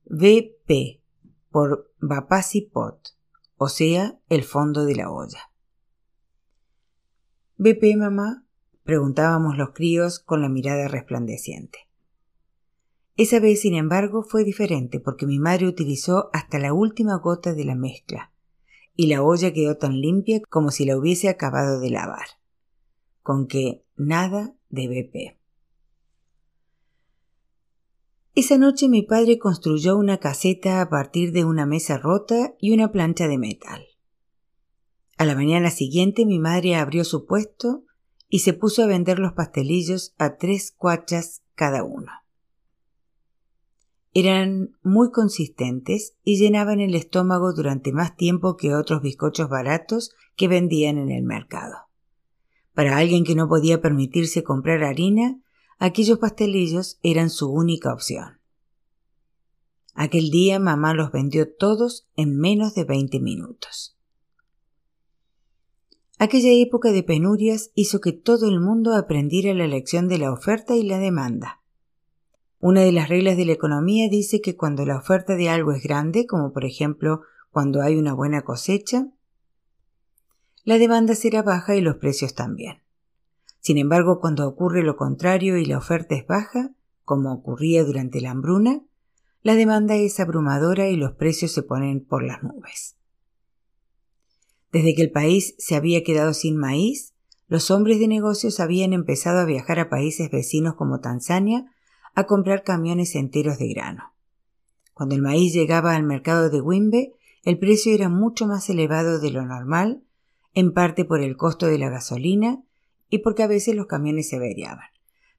[0.04, 1.02] VP
[1.50, 3.16] por Bapasi Pot,
[3.56, 5.50] o sea, el fondo de la olla.
[7.56, 8.44] ¿BP, mamá?
[8.88, 11.81] Preguntábamos los críos con la mirada resplandeciente.
[13.18, 17.66] Esa vez, sin embargo, fue diferente porque mi madre utilizó hasta la última gota de
[17.66, 18.33] la mezcla,
[18.96, 22.29] y la olla quedó tan limpia como si la hubiese acabado de lavar.
[23.22, 25.38] Con que nada de BP.
[28.35, 32.90] Esa noche mi padre construyó una caseta a partir de una mesa rota y una
[32.90, 33.85] plancha de metal.
[35.18, 37.85] A la mañana siguiente mi madre abrió su puesto
[38.28, 42.12] y se puso a vender los pastelillos a tres cuachas cada uno.
[44.12, 50.48] Eran muy consistentes y llenaban el estómago durante más tiempo que otros bizcochos baratos que
[50.48, 51.76] vendían en el mercado.
[52.74, 55.40] Para alguien que no podía permitirse comprar harina,
[55.78, 58.40] aquellos pastelillos eran su única opción.
[59.94, 63.97] Aquel día mamá los vendió todos en menos de veinte minutos.
[66.20, 70.74] Aquella época de penurias hizo que todo el mundo aprendiera la lección de la oferta
[70.74, 71.62] y la demanda.
[72.59, 75.81] Una de las reglas de la economía dice que cuando la oferta de algo es
[75.81, 79.07] grande, como por ejemplo cuando hay una buena cosecha,
[80.64, 82.83] la demanda será baja y los precios también.
[83.61, 86.72] Sin embargo, cuando ocurre lo contrario y la oferta es baja,
[87.04, 88.83] como ocurría durante la hambruna,
[89.42, 92.97] la demanda es abrumadora y los precios se ponen por las nubes.
[94.72, 97.14] Desde que el país se había quedado sin maíz,
[97.48, 101.64] los hombres de negocios habían empezado a viajar a países vecinos como Tanzania
[102.14, 104.12] a comprar camiones enteros de grano.
[104.92, 107.12] Cuando el maíz llegaba al mercado de Wimbe,
[107.44, 110.02] el precio era mucho más elevado de lo normal,
[110.52, 112.62] en parte por el costo de la gasolina
[113.09, 114.88] y porque a veces los camiones se averiaban,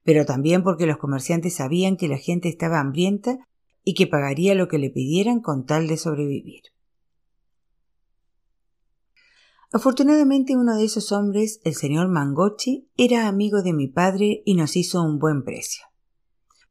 [0.02, 3.46] pero también porque los comerciantes sabían que la gente estaba hambrienta
[3.84, 6.62] y que pagaría lo que le pidieran con tal de sobrevivir.
[9.72, 14.74] Afortunadamente uno de esos hombres, el señor Mangochi, era amigo de mi padre y nos
[14.74, 15.84] hizo un buen precio.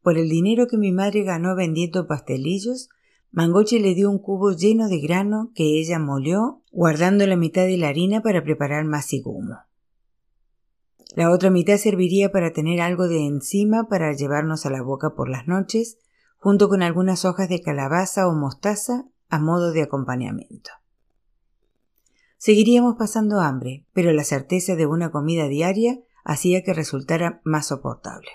[0.01, 2.89] Por el dinero que mi madre ganó vendiendo pastelillos,
[3.31, 7.77] Mangochi le dio un cubo lleno de grano que ella molió, guardando la mitad de
[7.77, 9.59] la harina para preparar más gumo.
[11.15, 15.29] La otra mitad serviría para tener algo de encima para llevarnos a la boca por
[15.29, 15.99] las noches,
[16.37, 20.71] junto con algunas hojas de calabaza o mostaza a modo de acompañamiento.
[22.39, 28.29] Seguiríamos pasando hambre, pero la certeza de una comida diaria hacía que resultara más soportable.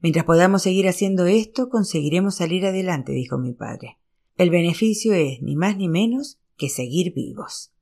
[0.00, 3.98] Mientras podamos seguir haciendo esto, conseguiremos salir adelante, dijo mi padre.
[4.36, 7.74] El beneficio es ni más ni menos que seguir vivos.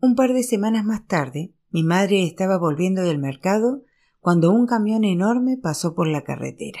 [0.00, 3.82] Un par de semanas más tarde, mi madre estaba volviendo del mercado
[4.20, 6.80] cuando un camión enorme pasó por la carretera.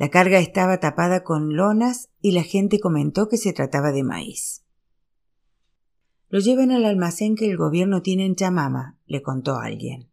[0.00, 4.64] La carga estaba tapada con lonas y la gente comentó que se trataba de maíz.
[6.30, 10.08] Lo llevan al almacén que el gobierno tiene en Chamama, le contó alguien.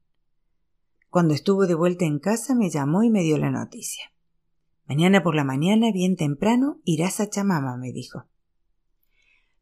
[1.09, 4.11] Cuando estuvo de vuelta en casa me llamó y me dio la noticia.
[4.87, 8.25] Mañana por la mañana, bien temprano, irás a Chamama, me dijo.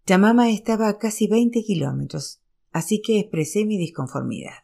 [0.07, 4.63] Chamama estaba a casi veinte kilómetros, así que expresé mi disconformidad.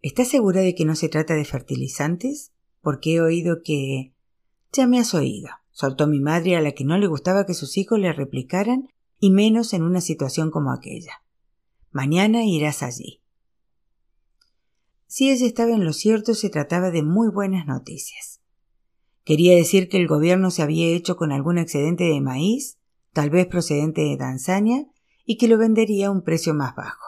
[0.00, 2.50] ¿Estás segura de que no se trata de fertilizantes?
[2.82, 4.12] Porque he oído que...
[4.72, 7.76] Ya me has oído, soltó mi madre a la que no le gustaba que sus
[7.76, 11.22] hijos le replicaran y menos en una situación como aquella.
[11.90, 13.20] Mañana irás allí.
[15.06, 18.40] Si ella estaba en lo cierto, se trataba de muy buenas noticias.
[19.24, 22.78] Quería decir que el gobierno se había hecho con algún excedente de maíz,
[23.12, 24.86] tal vez procedente de Tanzania,
[25.24, 27.04] y que lo vendería a un precio más bajo.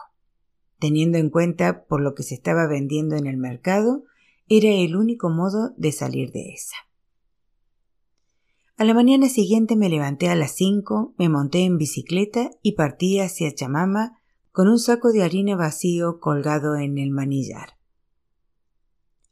[0.79, 4.03] Teniendo en cuenta por lo que se estaba vendiendo en el mercado,
[4.47, 6.75] era el único modo de salir de esa.
[8.77, 13.19] A la mañana siguiente me levanté a las cinco, me monté en bicicleta y partí
[13.19, 14.19] hacia Chamama
[14.51, 17.77] con un saco de harina vacío colgado en el manillar.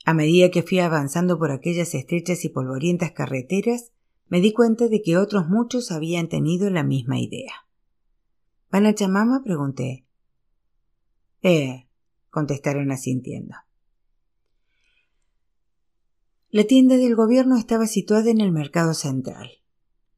[0.06, 3.92] A medida que fui avanzando por aquellas estrechas y polvorientas carreteras,
[4.28, 7.54] me di cuenta de que otros muchos habían tenido la misma idea.
[8.72, 9.44] ¿Van a Chamama?
[9.44, 10.06] pregunté.
[11.42, 11.88] Eh,
[12.30, 13.56] contestaron asintiendo.
[16.54, 19.50] La tienda del gobierno estaba situada en el mercado central.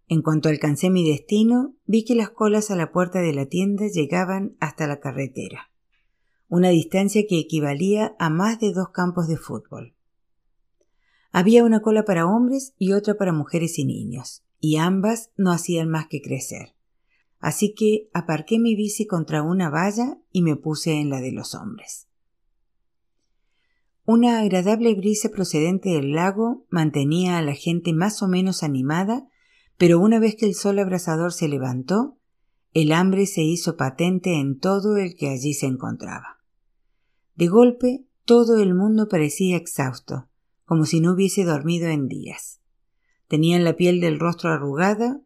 [0.09, 3.87] En cuanto alcancé mi destino, vi que las colas a la puerta de la tienda
[3.87, 5.71] llegaban hasta la carretera,
[6.49, 9.95] una distancia que equivalía a más de dos campos de fútbol.
[11.31, 15.87] Había una cola para hombres y otra para mujeres y niños, y ambas no hacían
[15.87, 16.75] más que crecer.
[17.39, 21.55] Así que aparqué mi bici contra una valla y me puse en la de los
[21.55, 22.04] hombres.
[24.07, 29.27] Una agradable brisa procedente del lago mantenía a la gente más o menos animada,
[29.77, 32.19] pero una vez que el sol abrasador se levantó,
[32.73, 36.39] el hambre se hizo patente en todo el que allí se encontraba.
[37.35, 40.29] De golpe, todo el mundo parecía exhausto,
[40.65, 42.61] como si no hubiese dormido en días.
[43.27, 45.19] Tenían la piel del rostro arrugada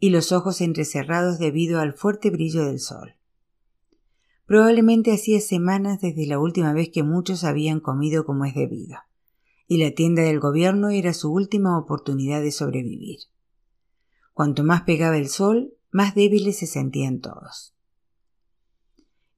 [0.00, 3.19] y los ojos entrecerrados debido al fuerte brillo del sol.
[4.50, 8.98] Probablemente hacía semanas desde la última vez que muchos habían comido como es debido,
[9.68, 13.20] y la tienda del gobierno era su última oportunidad de sobrevivir.
[14.32, 17.76] Cuanto más pegaba el sol, más débiles se sentían todos.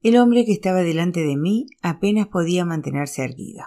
[0.01, 3.65] El hombre que estaba delante de mí apenas podía mantenerse erguido.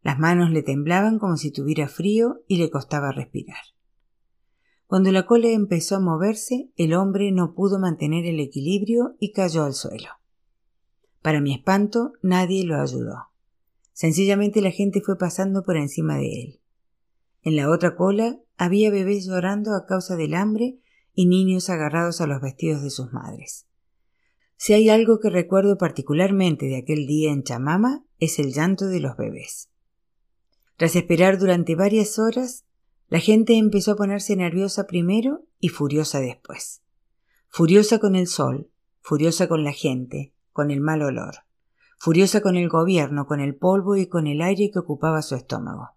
[0.00, 3.60] Las manos le temblaban como si tuviera frío y le costaba respirar.
[4.86, 9.64] Cuando la cola empezó a moverse, el hombre no pudo mantener el equilibrio y cayó
[9.64, 10.08] al suelo.
[11.24, 13.30] Para mi espanto, nadie lo ayudó.
[13.94, 16.60] Sencillamente la gente fue pasando por encima de él.
[17.40, 20.80] En la otra cola había bebés llorando a causa del hambre
[21.14, 23.66] y niños agarrados a los vestidos de sus madres.
[24.58, 29.00] Si hay algo que recuerdo particularmente de aquel día en Chamama, es el llanto de
[29.00, 29.70] los bebés.
[30.76, 32.66] Tras esperar durante varias horas,
[33.08, 36.82] la gente empezó a ponerse nerviosa primero y furiosa después.
[37.48, 38.70] Furiosa con el sol,
[39.00, 41.34] furiosa con la gente, con el mal olor,
[41.98, 45.90] furiosa con el gobierno, con el polvo y con el aire que ocupaba su estómago.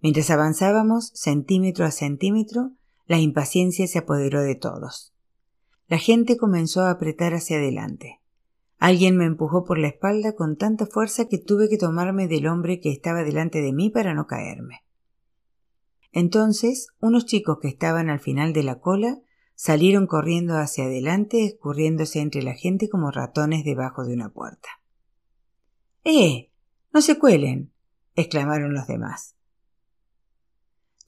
[0.00, 2.72] Mientras avanzábamos, centímetro a centímetro,
[3.06, 5.14] la impaciencia se apoderó de todos.
[5.88, 8.20] La gente comenzó a apretar hacia adelante.
[8.78, 12.80] Alguien me empujó por la espalda con tanta fuerza que tuve que tomarme del hombre
[12.80, 14.84] que estaba delante de mí para no caerme.
[16.12, 19.18] Entonces, unos chicos que estaban al final de la cola
[19.54, 24.68] salieron corriendo hacia adelante, escurriéndose entre la gente como ratones debajo de una puerta.
[26.04, 26.50] ¡Eh!
[26.92, 27.72] No se cuelen.
[28.14, 29.34] exclamaron los demás.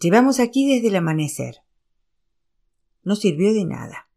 [0.00, 1.62] Llevamos aquí desde el amanecer.
[3.04, 4.08] No sirvió de nada.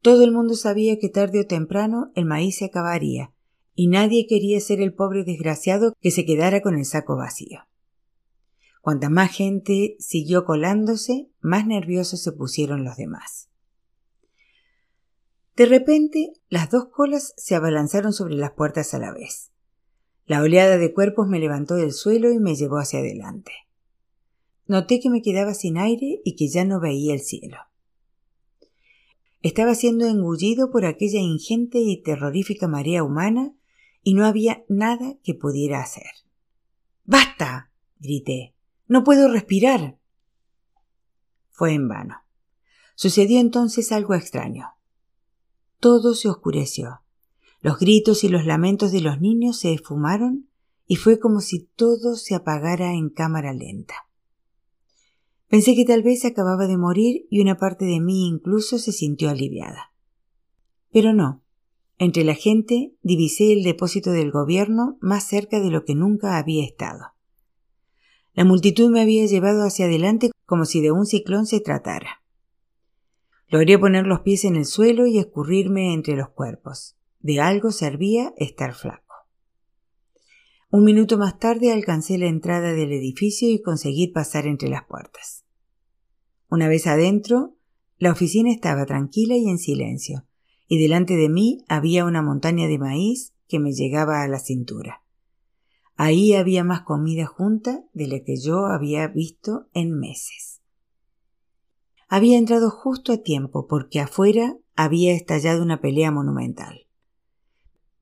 [0.00, 3.32] Todo el mundo sabía que tarde o temprano el maíz se acabaría,
[3.74, 7.66] y nadie quería ser el pobre desgraciado que se quedara con el saco vacío.
[8.80, 13.50] Cuanta más gente siguió colándose, más nerviosos se pusieron los demás.
[15.58, 19.50] De repente, las dos colas se abalanzaron sobre las puertas a la vez.
[20.24, 23.50] La oleada de cuerpos me levantó del suelo y me llevó hacia adelante.
[24.68, 27.56] Noté que me quedaba sin aire y que ya no veía el cielo.
[29.42, 33.52] Estaba siendo engullido por aquella ingente y terrorífica marea humana
[34.04, 36.12] y no había nada que pudiera hacer.
[37.02, 37.72] ¡Basta!
[37.98, 38.54] grité.
[38.86, 39.98] No puedo respirar.
[41.50, 42.14] Fue en vano.
[42.94, 44.77] Sucedió entonces algo extraño.
[45.80, 47.02] Todo se oscureció.
[47.60, 50.48] Los gritos y los lamentos de los niños se esfumaron
[50.86, 53.94] y fue como si todo se apagara en cámara lenta.
[55.48, 59.30] Pensé que tal vez acababa de morir y una parte de mí incluso se sintió
[59.30, 59.92] aliviada.
[60.90, 61.44] Pero no.
[61.96, 66.64] Entre la gente divisé el depósito del gobierno más cerca de lo que nunca había
[66.64, 67.12] estado.
[68.34, 72.17] La multitud me había llevado hacia adelante como si de un ciclón se tratara.
[73.50, 76.96] Logré poner los pies en el suelo y escurrirme entre los cuerpos.
[77.20, 79.14] De algo servía estar flaco.
[80.70, 85.46] Un minuto más tarde alcancé la entrada del edificio y conseguí pasar entre las puertas.
[86.50, 87.56] Una vez adentro,
[87.96, 90.26] la oficina estaba tranquila y en silencio,
[90.66, 95.02] y delante de mí había una montaña de maíz que me llegaba a la cintura.
[95.96, 100.57] Ahí había más comida junta de la que yo había visto en meses.
[102.10, 106.86] Había entrado justo a tiempo porque afuera había estallado una pelea monumental.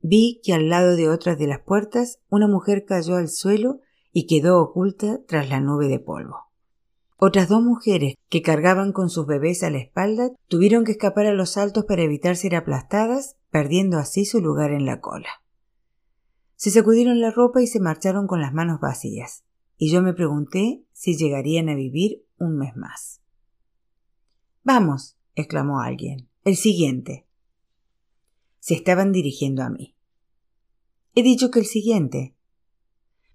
[0.01, 3.81] Vi que al lado de otras de las puertas una mujer cayó al suelo
[4.13, 6.47] y quedó oculta tras la nube de polvo.
[7.17, 11.33] Otras dos mujeres que cargaban con sus bebés a la espalda tuvieron que escapar a
[11.33, 15.31] los saltos para evitar ser aplastadas, perdiendo así su lugar en la cola.
[16.55, 19.45] Se sacudieron la ropa y se marcharon con las manos vacías,
[19.77, 23.21] y yo me pregunté si llegarían a vivir un mes más.
[24.67, 26.29] Vamos, exclamó alguien.
[26.43, 27.25] El siguiente.
[28.59, 29.95] Se estaban dirigiendo a mí.
[31.15, 32.35] He dicho que el siguiente.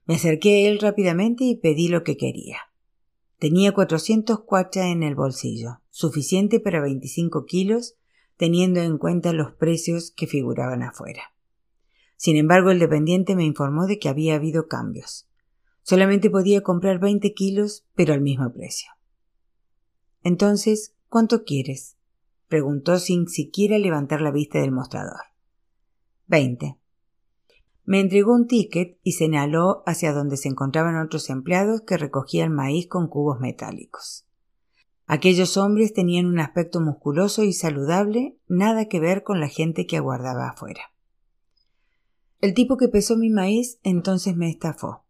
[0.05, 2.57] Me acerqué a él rápidamente y pedí lo que quería.
[3.39, 7.95] Tenía cuatrocientos cuachas en el bolsillo, suficiente para veinticinco kilos,
[8.35, 11.33] teniendo en cuenta los precios que figuraban afuera.
[12.17, 15.29] Sin embargo, el dependiente me informó de que había habido cambios.
[15.81, 18.91] Solamente podía comprar 20 kilos, pero al mismo precio.
[20.23, 21.97] Entonces, ¿cuánto quieres?
[22.47, 25.19] preguntó sin siquiera levantar la vista del mostrador.
[26.25, 26.77] Veinte.
[27.83, 32.87] Me entregó un ticket y señaló hacia donde se encontraban otros empleados que recogían maíz
[32.87, 34.25] con cubos metálicos.
[35.05, 39.97] Aquellos hombres tenían un aspecto musculoso y saludable, nada que ver con la gente que
[39.97, 40.93] aguardaba afuera.
[42.39, 45.03] El tipo que pesó mi maíz entonces me estafó.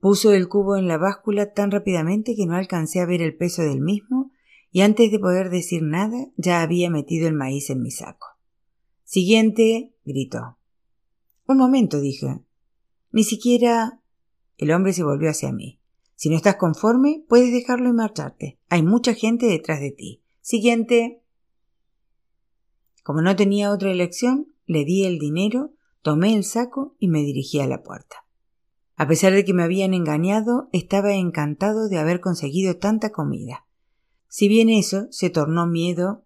[0.00, 3.62] Puso el cubo en la báscula tan rápidamente que no alcancé a ver el peso
[3.62, 4.32] del mismo
[4.72, 8.26] y antes de poder decir nada ya había metido el maíz en mi saco.
[9.04, 10.56] Siguiente, gritó.
[11.46, 12.40] Un momento, dije.
[13.10, 14.00] Ni siquiera.
[14.56, 15.78] El hombre se volvió hacia mí.
[16.14, 18.58] Si no estás conforme, puedes dejarlo y marcharte.
[18.70, 20.22] Hay mucha gente detrás de ti.
[20.40, 21.22] Siguiente.
[23.02, 27.60] Como no tenía otra elección, le di el dinero, tomé el saco y me dirigí
[27.60, 28.24] a la puerta.
[28.96, 33.66] A pesar de que me habían engañado, estaba encantado de haber conseguido tanta comida.
[34.34, 36.24] Si bien eso se tornó miedo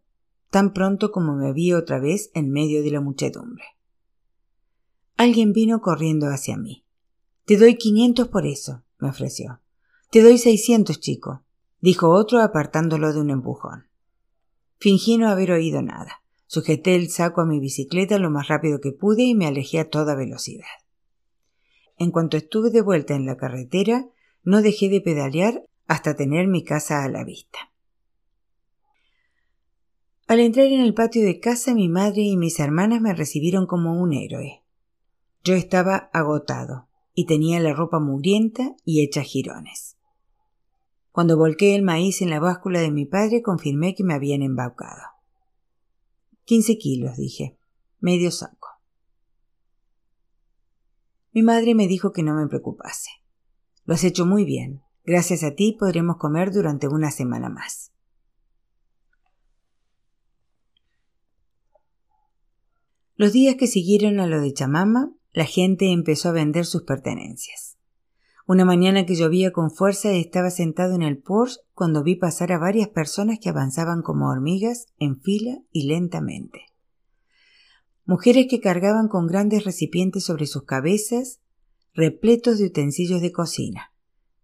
[0.51, 3.65] tan pronto como me vi otra vez en medio de la muchedumbre.
[5.17, 6.85] Alguien vino corriendo hacia mí.
[7.47, 9.61] Te doy quinientos por eso, me ofreció.
[10.13, 11.43] Te doy seiscientos, chico,
[11.81, 13.89] dijo otro apartándolo de un empujón.
[14.79, 16.23] Fingí no haber oído nada.
[16.47, 19.91] Sujeté el saco a mi bicicleta lo más rápido que pude y me alejé a
[19.91, 20.79] toda velocidad.
[21.99, 24.07] En cuanto estuve de vuelta en la carretera,
[24.45, 27.59] no dejé de pedalear hasta tener mi casa a la vista.
[30.27, 34.01] Al entrar en el patio de casa, mi madre y mis hermanas me recibieron como
[34.01, 34.65] un héroe.
[35.45, 39.97] Yo estaba agotado y tenía la ropa mugrienta y hecha jirones.
[41.13, 45.03] Cuando volqué el maíz en la báscula de mi padre, confirmé que me habían embaucado.
[46.45, 47.57] Quince kilos, dije.
[48.01, 48.69] Medio saco.
[51.33, 53.11] Mi madre me dijo que no me preocupase.
[53.85, 54.83] Lo has hecho muy bien.
[55.05, 57.93] Gracias a ti podremos comer durante una semana más.
[63.17, 67.77] Los días que siguieron a lo de Chamama, la gente empezó a vender sus pertenencias.
[68.47, 72.59] Una mañana que llovía con fuerza estaba sentado en el Porsche cuando vi pasar a
[72.59, 76.67] varias personas que avanzaban como hormigas en fila y lentamente
[78.07, 81.41] mujeres que cargaban con grandes recipientes sobre sus cabezas,
[81.93, 83.93] repletos de utensilios de cocina,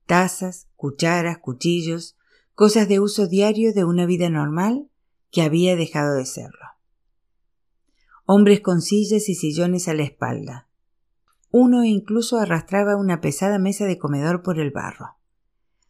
[0.06, 2.16] tazas, cucharas, cuchillos,
[2.54, 4.90] cosas de uso diario de una vida normal
[5.30, 6.71] que había dejado de serlo.
[8.34, 10.66] Hombres con sillas y sillones a la espalda.
[11.50, 15.18] Uno incluso arrastraba una pesada mesa de comedor por el barro.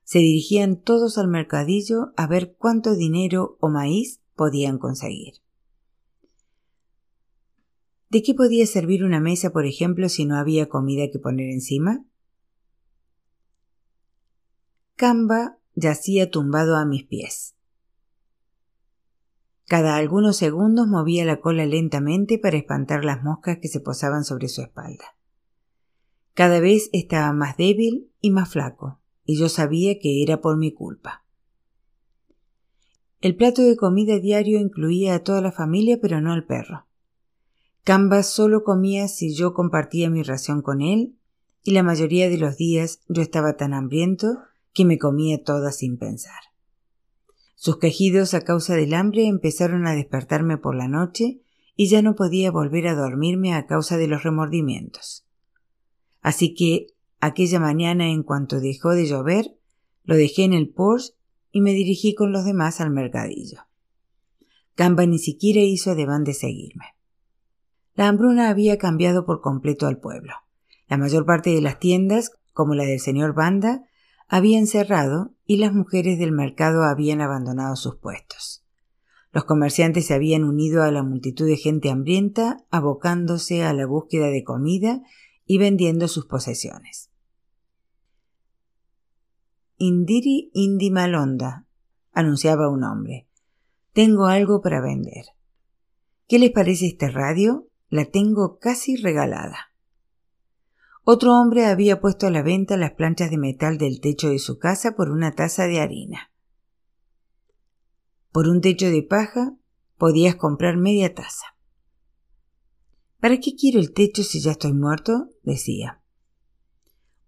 [0.03, 5.35] Se dirigían todos al mercadillo a ver cuánto dinero o maíz podían conseguir.
[8.11, 12.05] ¿De qué podía servir una mesa, por ejemplo, si no había comida que poner encima?
[14.97, 17.55] Camba yacía tumbado a mis pies.
[19.73, 24.49] Cada algunos segundos movía la cola lentamente para espantar las moscas que se posaban sobre
[24.49, 25.17] su espalda.
[26.35, 30.75] Cada vez estaba más débil y más flaco, y yo sabía que era por mi
[30.75, 31.25] culpa.
[33.23, 36.87] El plato de comida diario incluía a toda la familia, pero no al perro.
[37.83, 41.17] Camba solo comía si yo compartía mi ración con él,
[41.63, 44.37] y la mayoría de los días yo estaba tan hambriento
[44.75, 46.52] que me comía toda sin pensar.
[47.55, 51.41] Sus quejidos a causa del hambre empezaron a despertarme por la noche
[51.77, 55.27] y ya no podía volver a dormirme a causa de los remordimientos.
[56.21, 56.89] Así que
[57.21, 59.57] aquella mañana en cuanto dejó de llover,
[60.05, 61.15] lo dejé en el Porsche
[61.51, 63.61] y me dirigí con los demás al mercadillo.
[64.75, 66.97] Camba ni siquiera hizo ademán de seguirme.
[67.95, 70.33] La hambruna había cambiado por completo al pueblo.
[70.89, 73.85] La mayor parte de las tiendas, como la del señor Banda,
[74.29, 78.65] habían cerrado y las mujeres del mercado habían abandonado sus puestos.
[79.33, 84.29] Los comerciantes se habían unido a la multitud de gente hambrienta, abocándose a la búsqueda
[84.29, 85.03] de comida
[85.45, 87.11] y vendiendo sus posesiones.
[89.77, 91.67] Indiri Indi Malonda,
[92.13, 93.29] anunciaba un hombre.
[93.93, 95.27] Tengo algo para vender.
[96.29, 97.69] ¿Qué les parece este radio?
[97.91, 99.72] La tengo casi regalada.
[101.05, 104.59] Otro hombre había puesto a la venta las planchas de metal del techo de su
[104.59, 106.31] casa por una taza de harina.
[108.31, 109.57] Por un techo de paja
[109.99, 111.57] podías comprar media taza.
[113.21, 115.31] ¿Para qué quiero el techo si ya estoy muerto?
[115.43, 116.01] decía.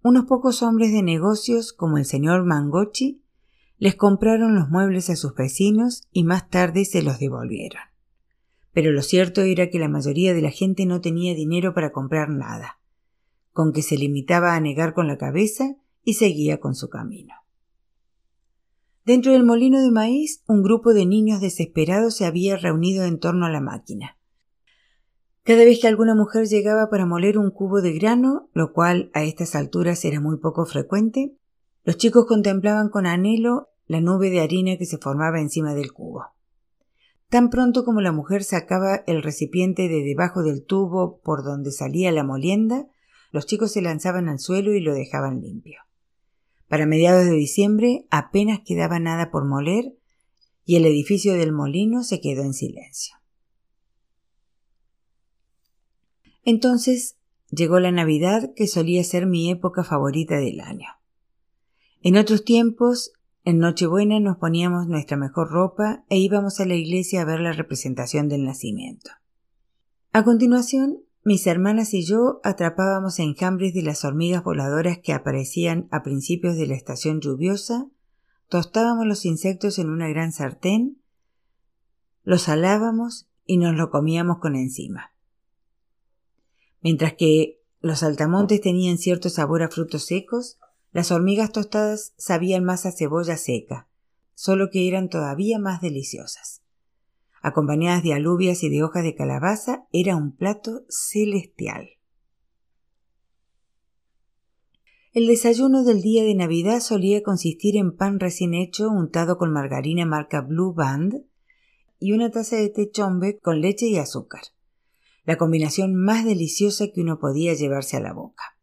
[0.03, 3.23] Unos pocos hombres de negocios, como el señor Mangochi,
[3.79, 7.83] les compraron los muebles a sus vecinos y más tarde se los devolvieron
[8.75, 12.29] pero lo cierto era que la mayoría de la gente no tenía dinero para comprar
[12.29, 12.81] nada,
[13.55, 17.33] con que se limitaba a negar con la cabeza y seguía con su camino.
[19.07, 23.47] Dentro del molino de maíz, un grupo de niños desesperados se había reunido en torno
[23.47, 24.19] a la máquina.
[25.45, 29.23] Cada vez que alguna mujer llegaba para moler un cubo de grano, lo cual a
[29.23, 31.37] estas alturas era muy poco frecuente,
[31.85, 36.25] los chicos contemplaban con anhelo la nube de harina que se formaba encima del cubo.
[37.29, 42.11] Tan pronto como la mujer sacaba el recipiente de debajo del tubo por donde salía
[42.11, 42.87] la molienda,
[43.35, 45.81] los chicos se lanzaban al suelo y lo dejaban limpio.
[46.69, 49.99] Para mediados de diciembre apenas quedaba nada por moler
[50.65, 53.17] y el edificio del molino se quedó en silencio.
[56.45, 57.17] Entonces
[57.51, 60.91] llegó la Navidad, que solía ser mi época favorita del año.
[62.03, 67.23] En otros tiempos, en Nochebuena nos poníamos nuestra mejor ropa e íbamos a la iglesia
[67.23, 69.11] a ver la representación del nacimiento.
[70.13, 76.03] A continuación, mis hermanas y yo atrapábamos enjambres de las hormigas voladoras que aparecían a
[76.03, 77.89] principios de la estación lluviosa,
[78.49, 81.01] tostábamos los insectos en una gran sartén,
[82.25, 85.15] los salábamos y nos lo comíamos con encima.
[86.83, 90.59] Mientras que los saltamontes tenían cierto sabor a frutos secos,
[90.93, 93.89] las hormigas tostadas sabían más a cebolla seca,
[94.35, 96.64] solo que eran todavía más deliciosas
[97.45, 101.91] acompañadas de alubias y de hojas de calabaza, era un plato celestial.
[105.13, 110.07] El desayuno del día de Navidad solía consistir en pan recién hecho untado con margarina
[110.07, 111.27] marca Blue Band
[111.99, 114.41] y una taza de té chombe con leche y azúcar,
[115.25, 118.57] la combinación más deliciosa que uno podía llevarse a la boca.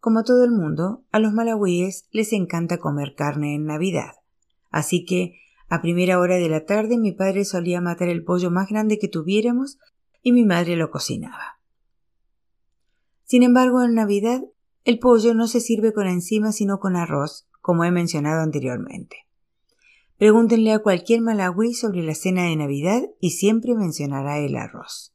[0.00, 4.16] Como todo el mundo, a los malawíes les encanta comer carne en Navidad,
[4.70, 5.36] así que
[5.70, 9.06] a primera hora de la tarde mi padre solía matar el pollo más grande que
[9.06, 9.78] tuviéramos
[10.20, 11.60] y mi madre lo cocinaba.
[13.24, 14.42] Sin embargo, en Navidad
[14.84, 19.28] el pollo no se sirve con encima sino con arroz, como he mencionado anteriormente.
[20.18, 25.14] Pregúntenle a cualquier malagüí sobre la cena de Navidad y siempre mencionará el arroz.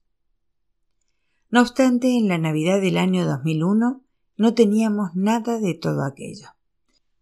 [1.49, 4.01] No obstante, en la Navidad del año 2001
[4.38, 6.47] no teníamos nada de todo aquello.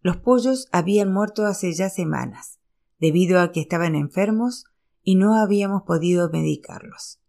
[0.02, 2.60] Los pollos habían muerto hace ya semanas
[3.04, 4.64] debido a que estaban enfermos
[5.04, 7.20] y no habíamos podido medicarlos.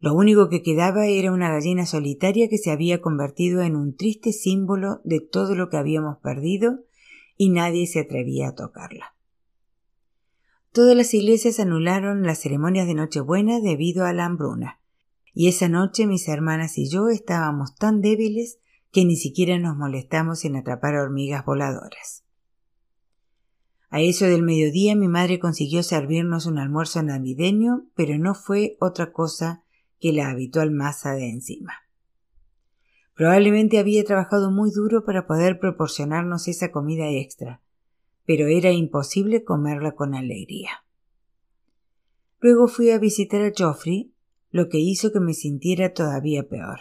[0.00, 4.32] Lo único que quedaba era una gallina solitaria que se había convertido en un triste
[4.32, 6.80] símbolo de todo lo que habíamos perdido
[7.36, 9.14] y nadie se atrevía a tocarla.
[10.72, 14.80] Todas las iglesias anularon las ceremonias de Nochebuena debido a la hambruna,
[15.32, 18.58] y esa noche mis hermanas y yo estábamos tan débiles
[18.90, 22.24] que ni siquiera nos molestamos en atrapar hormigas voladoras.
[23.90, 29.12] A eso del mediodía mi madre consiguió servirnos un almuerzo navideño, pero no fue otra
[29.12, 29.64] cosa
[29.98, 31.72] que la habitual masa de encima.
[33.14, 37.62] Probablemente había trabajado muy duro para poder proporcionarnos esa comida extra,
[38.26, 40.84] pero era imposible comerla con alegría.
[42.40, 44.12] Luego fui a visitar a Geoffrey,
[44.50, 46.80] lo que hizo que me sintiera todavía peor.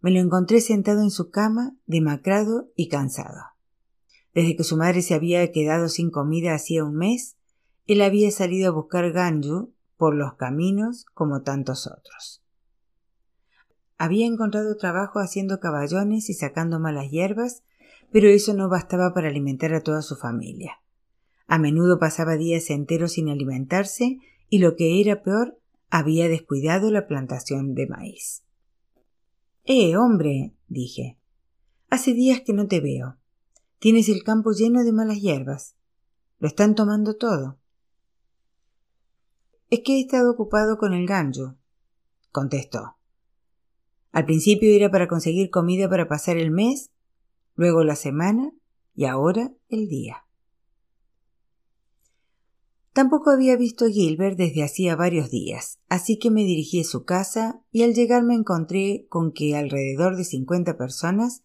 [0.00, 3.51] Me lo encontré sentado en su cama, demacrado y cansado.
[4.34, 7.36] Desde que su madre se había quedado sin comida hacía un mes,
[7.86, 12.42] él había salido a buscar Ganju por los caminos como tantos otros.
[13.98, 17.62] Había encontrado trabajo haciendo caballones y sacando malas hierbas,
[18.10, 20.82] pero eso no bastaba para alimentar a toda su familia.
[21.46, 24.18] A menudo pasaba días enteros sin alimentarse
[24.48, 25.58] y lo que era peor,
[25.88, 28.44] había descuidado la plantación de maíz.
[29.64, 31.18] Eh, hombre, dije.
[31.90, 33.18] Hace días que no te veo.
[33.82, 35.74] Tienes el campo lleno de malas hierbas.
[36.38, 37.58] Lo están tomando todo.
[39.70, 41.56] Es que he estado ocupado con el ganjo,
[42.30, 42.94] contestó.
[44.12, 46.92] Al principio era para conseguir comida para pasar el mes,
[47.56, 48.52] luego la semana
[48.94, 50.26] y ahora el día.
[52.92, 57.04] Tampoco había visto a Gilbert desde hacía varios días, así que me dirigí a su
[57.04, 61.42] casa y al llegar me encontré con que alrededor de cincuenta personas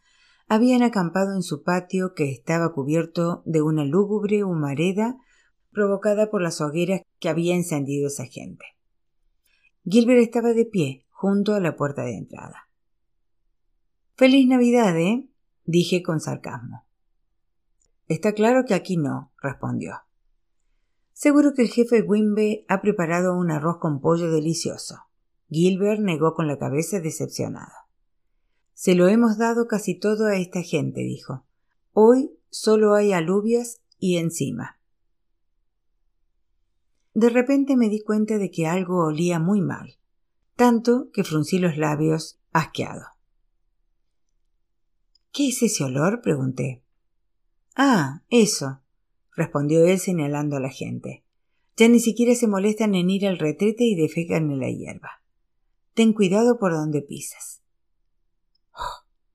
[0.47, 5.17] habían acampado en su patio que estaba cubierto de una lúgubre humareda
[5.71, 8.65] provocada por las hogueras que había encendido esa gente.
[9.85, 12.69] Gilbert estaba de pie junto a la puerta de entrada.
[14.15, 15.29] Feliz Navidad, ¿eh?
[15.65, 16.85] dije con sarcasmo.
[18.07, 19.95] Está claro que aquí no, respondió.
[21.11, 25.07] Seguro que el jefe Wimbe ha preparado un arroz con pollo delicioso.
[25.49, 27.86] Gilbert negó con la cabeza decepcionado.
[28.77, 31.43] Se lo hemos dado casi todo a esta gente, dijo.
[31.93, 34.79] Hoy solo hay alubias y encima.
[37.15, 39.97] De repente me di cuenta de que algo olía muy mal,
[40.55, 43.07] tanto que fruncí los labios asqueado.
[45.31, 46.21] ¿Qué es ese olor?
[46.21, 46.83] pregunté.
[47.75, 48.83] Ah, eso,
[49.35, 51.23] respondió él señalando a la gente.
[51.77, 55.23] Ya ni siquiera se molestan en ir al retrete y defecan en la hierba.
[55.95, 57.63] Ten cuidado por donde pisas.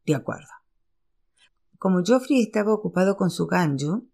[0.06, 0.48] De acuerdo.
[1.78, 4.04] Como Geoffrey estaba ocupado con su ganjo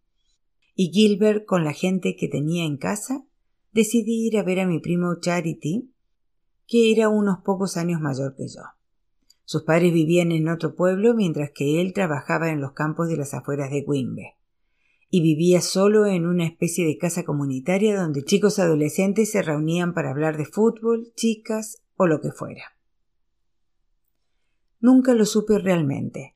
[0.74, 3.24] y Gilbert con la gente que tenía en casa,
[3.72, 5.92] decidí ir a ver a mi primo Charity,
[6.66, 8.62] que era unos pocos años mayor que yo.
[9.44, 13.34] Sus padres vivían en otro pueblo mientras que él trabajaba en los campos de las
[13.34, 14.38] afueras de Wimbe
[15.10, 20.10] y vivía solo en una especie de casa comunitaria donde chicos adolescentes se reunían para
[20.10, 22.77] hablar de fútbol, chicas o lo que fuera.
[24.80, 26.34] Nunca lo supe realmente,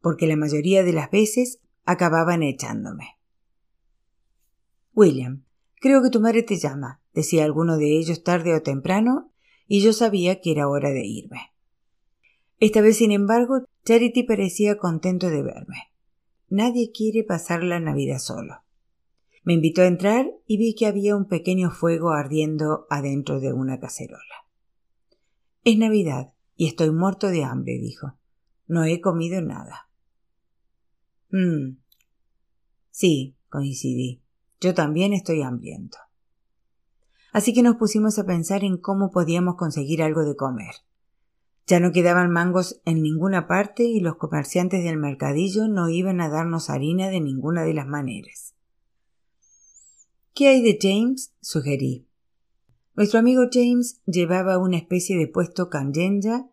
[0.00, 3.18] porque la mayoría de las veces acababan echándome.
[4.94, 5.44] William,
[5.76, 9.32] creo que tu madre te llama, decía alguno de ellos tarde o temprano,
[9.66, 11.52] y yo sabía que era hora de irme.
[12.58, 15.92] Esta vez, sin embargo, Charity parecía contento de verme.
[16.48, 18.64] Nadie quiere pasar la Navidad solo.
[19.44, 23.80] Me invitó a entrar y vi que había un pequeño fuego ardiendo adentro de una
[23.80, 24.46] cacerola.
[25.64, 28.18] Es Navidad y estoy muerto de hambre, dijo.
[28.66, 29.88] No he comido nada.
[31.30, 31.78] Mm.
[32.90, 34.20] Sí, coincidí.
[34.60, 35.96] Yo también estoy hambriento.
[37.32, 40.74] Así que nos pusimos a pensar en cómo podíamos conseguir algo de comer.
[41.66, 46.28] Ya no quedaban mangos en ninguna parte y los comerciantes del mercadillo no iban a
[46.28, 48.54] darnos harina de ninguna de las maneras.
[50.34, 51.32] ¿Qué hay de James?
[51.40, 52.10] sugerí.
[53.00, 56.49] Nuestro amigo James llevaba una especie de puesto canyenya,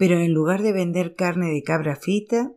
[0.00, 2.54] pero en lugar de vender carne de cabra frita,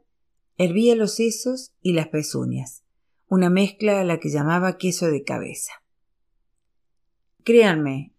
[0.56, 2.86] hervía los sesos y las pezuñas,
[3.28, 5.74] una mezcla a la que llamaba queso de cabeza.
[7.44, 8.14] Créanme,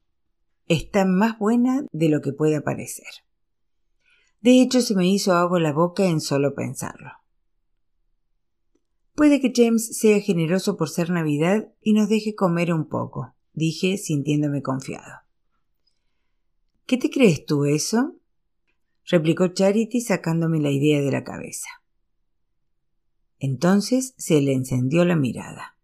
[0.69, 3.07] está más buena de lo que puede parecer.
[4.43, 7.13] De hecho, se me hizo agua la boca en solo pensarlo.
[9.15, 13.97] Puede que James sea generoso por ser Navidad y nos deje comer un poco, dije
[13.97, 15.23] sintiéndome confiado.
[16.85, 18.19] ¿Qué te crees tú eso?
[19.07, 21.69] Replicó Charity sacándome la idea de la cabeza.
[23.39, 25.77] Entonces se le encendió la mirada.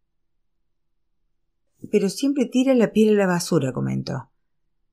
[1.91, 4.31] Pero siempre tira la piel a la basura, comentó.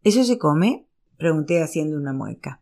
[0.03, 0.87] ¿Eso se come?
[1.17, 2.61] pregunté haciendo una mueca.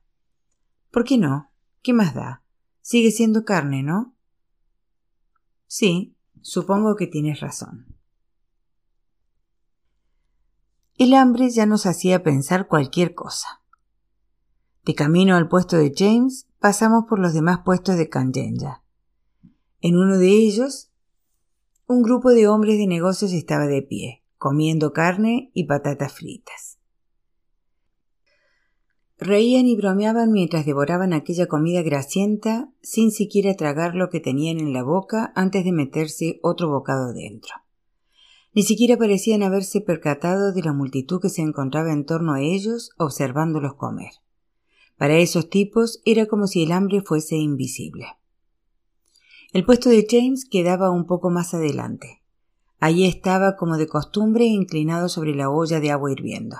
[0.91, 1.51] ¿Por qué no?
[1.81, 2.43] ¿Qué más da?
[2.81, 4.15] Sigue siendo carne, ¿no?
[5.67, 7.95] Sí, supongo que tienes razón.
[10.97, 13.61] El hambre ya nos hacía pensar cualquier cosa.
[14.85, 18.83] De camino al puesto de James, pasamos por los demás puestos de Kanyenya.
[19.81, 20.91] En uno de ellos,
[21.87, 26.77] un grupo de hombres de negocios estaba de pie, comiendo carne y patatas fritas.
[29.17, 34.71] Reían y bromeaban mientras devoraban aquella comida grasienta sin siquiera tragar lo que tenían en
[34.71, 37.55] la boca antes de meterse otro bocado dentro.
[38.53, 42.91] Ni siquiera parecían haberse percatado de la multitud que se encontraba en torno a ellos
[42.97, 44.11] observándolos comer.
[44.97, 48.07] Para esos tipos era como si el hambre fuese invisible.
[49.51, 52.21] El puesto de James quedaba un poco más adelante.
[52.79, 56.57] Allí estaba como de costumbre inclinado sobre la olla de agua hirviendo.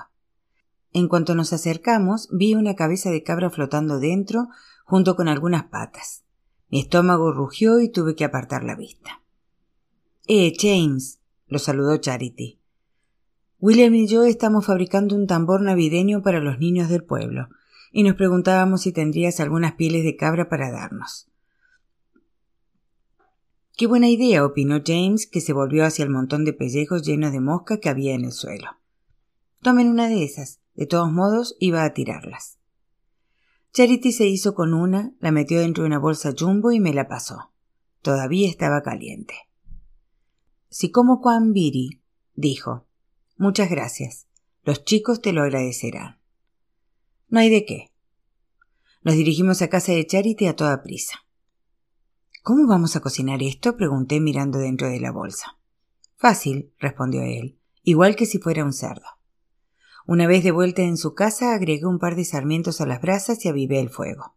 [0.92, 4.48] En cuanto nos acercamos, vi una cabeza de cabra flotando dentro,
[4.84, 6.24] junto con algunas patas.
[6.70, 9.22] Mi estómago rugió y tuve que apartar la vista.
[10.26, 12.58] Eh, James, lo saludó Charity.
[13.60, 17.48] William y yo estamos fabricando un tambor navideño para los niños del pueblo,
[17.92, 21.28] y nos preguntábamos si tendrías algunas pieles de cabra para darnos.
[23.76, 27.40] Qué buena idea, opinó James, que se volvió hacia el montón de pellejos llenos de
[27.40, 28.70] mosca que había en el suelo.
[29.60, 30.60] Tomen una de esas.
[30.74, 32.58] De todos modos, iba a tirarlas.
[33.72, 37.08] Charity se hizo con una, la metió dentro de una bolsa jumbo y me la
[37.08, 37.52] pasó.
[38.00, 39.34] Todavía estaba caliente.
[40.70, 42.00] Si como Juan Biri,
[42.34, 42.86] dijo.
[43.36, 44.26] Muchas gracias.
[44.64, 46.18] Los chicos te lo agradecerán.
[47.28, 47.90] No hay de qué.
[49.02, 51.26] Nos dirigimos a casa de Charity a toda prisa.
[52.42, 53.76] ¿Cómo vamos a cocinar esto?
[53.76, 55.58] pregunté mirando dentro de la bolsa.
[56.14, 59.06] Fácil, respondió él, igual que si fuera un cerdo.
[60.06, 63.44] Una vez de vuelta en su casa, agregué un par de sarmientos a las brasas
[63.44, 64.36] y avivé el fuego.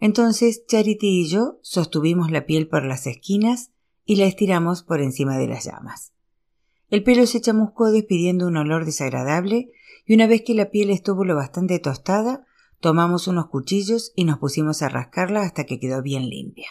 [0.00, 3.72] Entonces Charity y yo sostuvimos la piel por las esquinas
[4.06, 6.12] y la estiramos por encima de las llamas.
[6.88, 9.72] El pelo se chamuscó despidiendo un olor desagradable
[10.06, 12.46] y una vez que la piel estuvo lo bastante tostada,
[12.80, 16.68] tomamos unos cuchillos y nos pusimos a rascarla hasta que quedó bien limpia.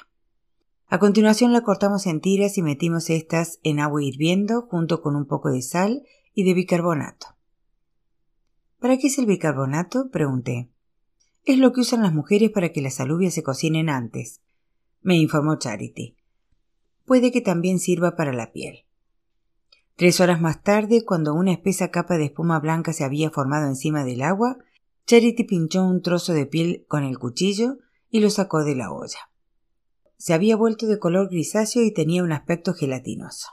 [0.88, 5.26] A continuación la cortamos en tiras y metimos estas en agua hirviendo junto con un
[5.26, 7.28] poco de sal y de bicarbonato.
[8.80, 10.10] ¿Para qué es el bicarbonato?
[10.10, 10.70] pregunté.
[11.44, 14.42] Es lo que usan las mujeres para que las alubias se cocinen antes,
[15.02, 16.16] me informó Charity.
[17.06, 18.85] Puede que también sirva para la piel.
[19.98, 24.04] Tres horas más tarde, cuando una espesa capa de espuma blanca se había formado encima
[24.04, 24.58] del agua,
[25.08, 27.78] Charity pinchó un trozo de piel con el cuchillo
[28.10, 29.30] y lo sacó de la olla.
[30.18, 33.52] Se había vuelto de color grisáceo y tenía un aspecto gelatinoso.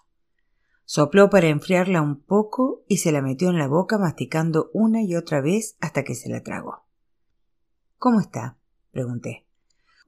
[0.85, 5.15] Sopló para enfriarla un poco y se la metió en la boca masticando una y
[5.15, 6.87] otra vez hasta que se la tragó.
[7.99, 8.59] ¿Cómo está?
[8.91, 9.47] pregunté.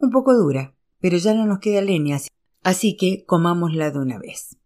[0.00, 2.18] Un poco dura, pero ya no nos queda leña,
[2.64, 4.56] así que comámosla de una vez.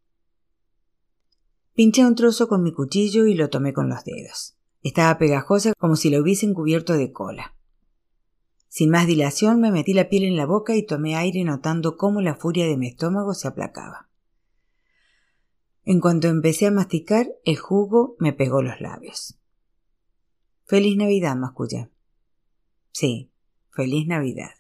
[1.79, 4.57] Pinché un trozo con mi cuchillo y lo tomé con los dedos.
[4.83, 7.55] Estaba pegajosa como si la hubiesen cubierto de cola.
[8.67, 12.21] Sin más dilación me metí la piel en la boca y tomé aire notando cómo
[12.21, 14.09] la furia de mi estómago se aplacaba.
[15.85, 19.39] En cuanto empecé a masticar, el jugo me pegó los labios.
[20.65, 21.91] Feliz Navidad, mascullé.
[22.91, 23.31] Sí,
[23.71, 24.51] feliz Navidad.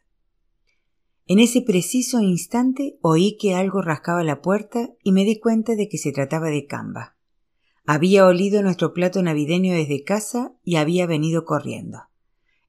[1.30, 5.86] En ese preciso instante oí que algo rascaba la puerta y me di cuenta de
[5.86, 7.16] que se trataba de Camba.
[7.84, 11.98] Había olido nuestro plato navideño desde casa y había venido corriendo.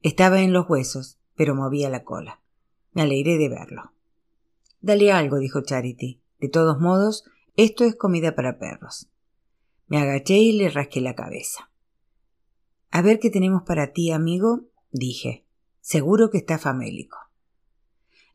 [0.02, 2.42] Estaba en los huesos, pero movía la cola.
[2.92, 3.94] Me alegré de verlo.
[4.82, 6.22] Dale algo, dijo Charity.
[6.40, 7.24] De todos modos,
[7.56, 9.10] esto es comida para perros.
[9.88, 11.72] Me agaché y le rasqué la cabeza.
[12.92, 15.46] A ver qué tenemos para ti, amigo, dije.
[15.80, 17.29] Seguro que está famélico.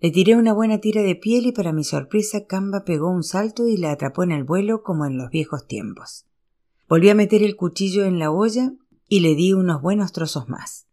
[0.05, 3.67] Le tiré una buena tira de piel y para mi sorpresa Camba pegó un salto
[3.67, 6.27] y la atrapó en el vuelo como en los viejos tiempos.
[6.91, 8.75] Volví a meter el cuchillo en la olla
[9.09, 10.87] y le di unos buenos trozos más.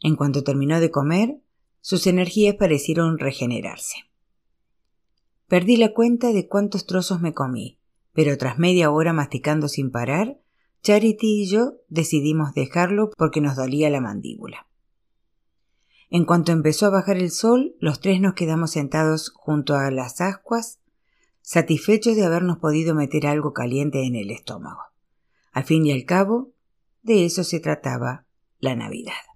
[0.00, 1.40] En cuanto terminó de comer,
[1.80, 3.98] sus energías parecieron regenerarse.
[5.46, 7.78] Perdí la cuenta de cuántos trozos me comí,
[8.14, 10.40] pero tras media hora masticando sin parar,
[10.82, 14.66] Charity y yo decidimos dejarlo porque nos dolía la mandíbula.
[16.10, 20.20] En cuanto empezó a bajar el sol, los tres nos quedamos sentados junto a las
[20.20, 20.80] ascuas,
[21.40, 24.82] satisfechos de habernos podido meter algo caliente en el estómago.
[25.52, 26.50] Al fin y al cabo,
[27.02, 28.26] de eso se trataba
[28.58, 29.29] la Navidad.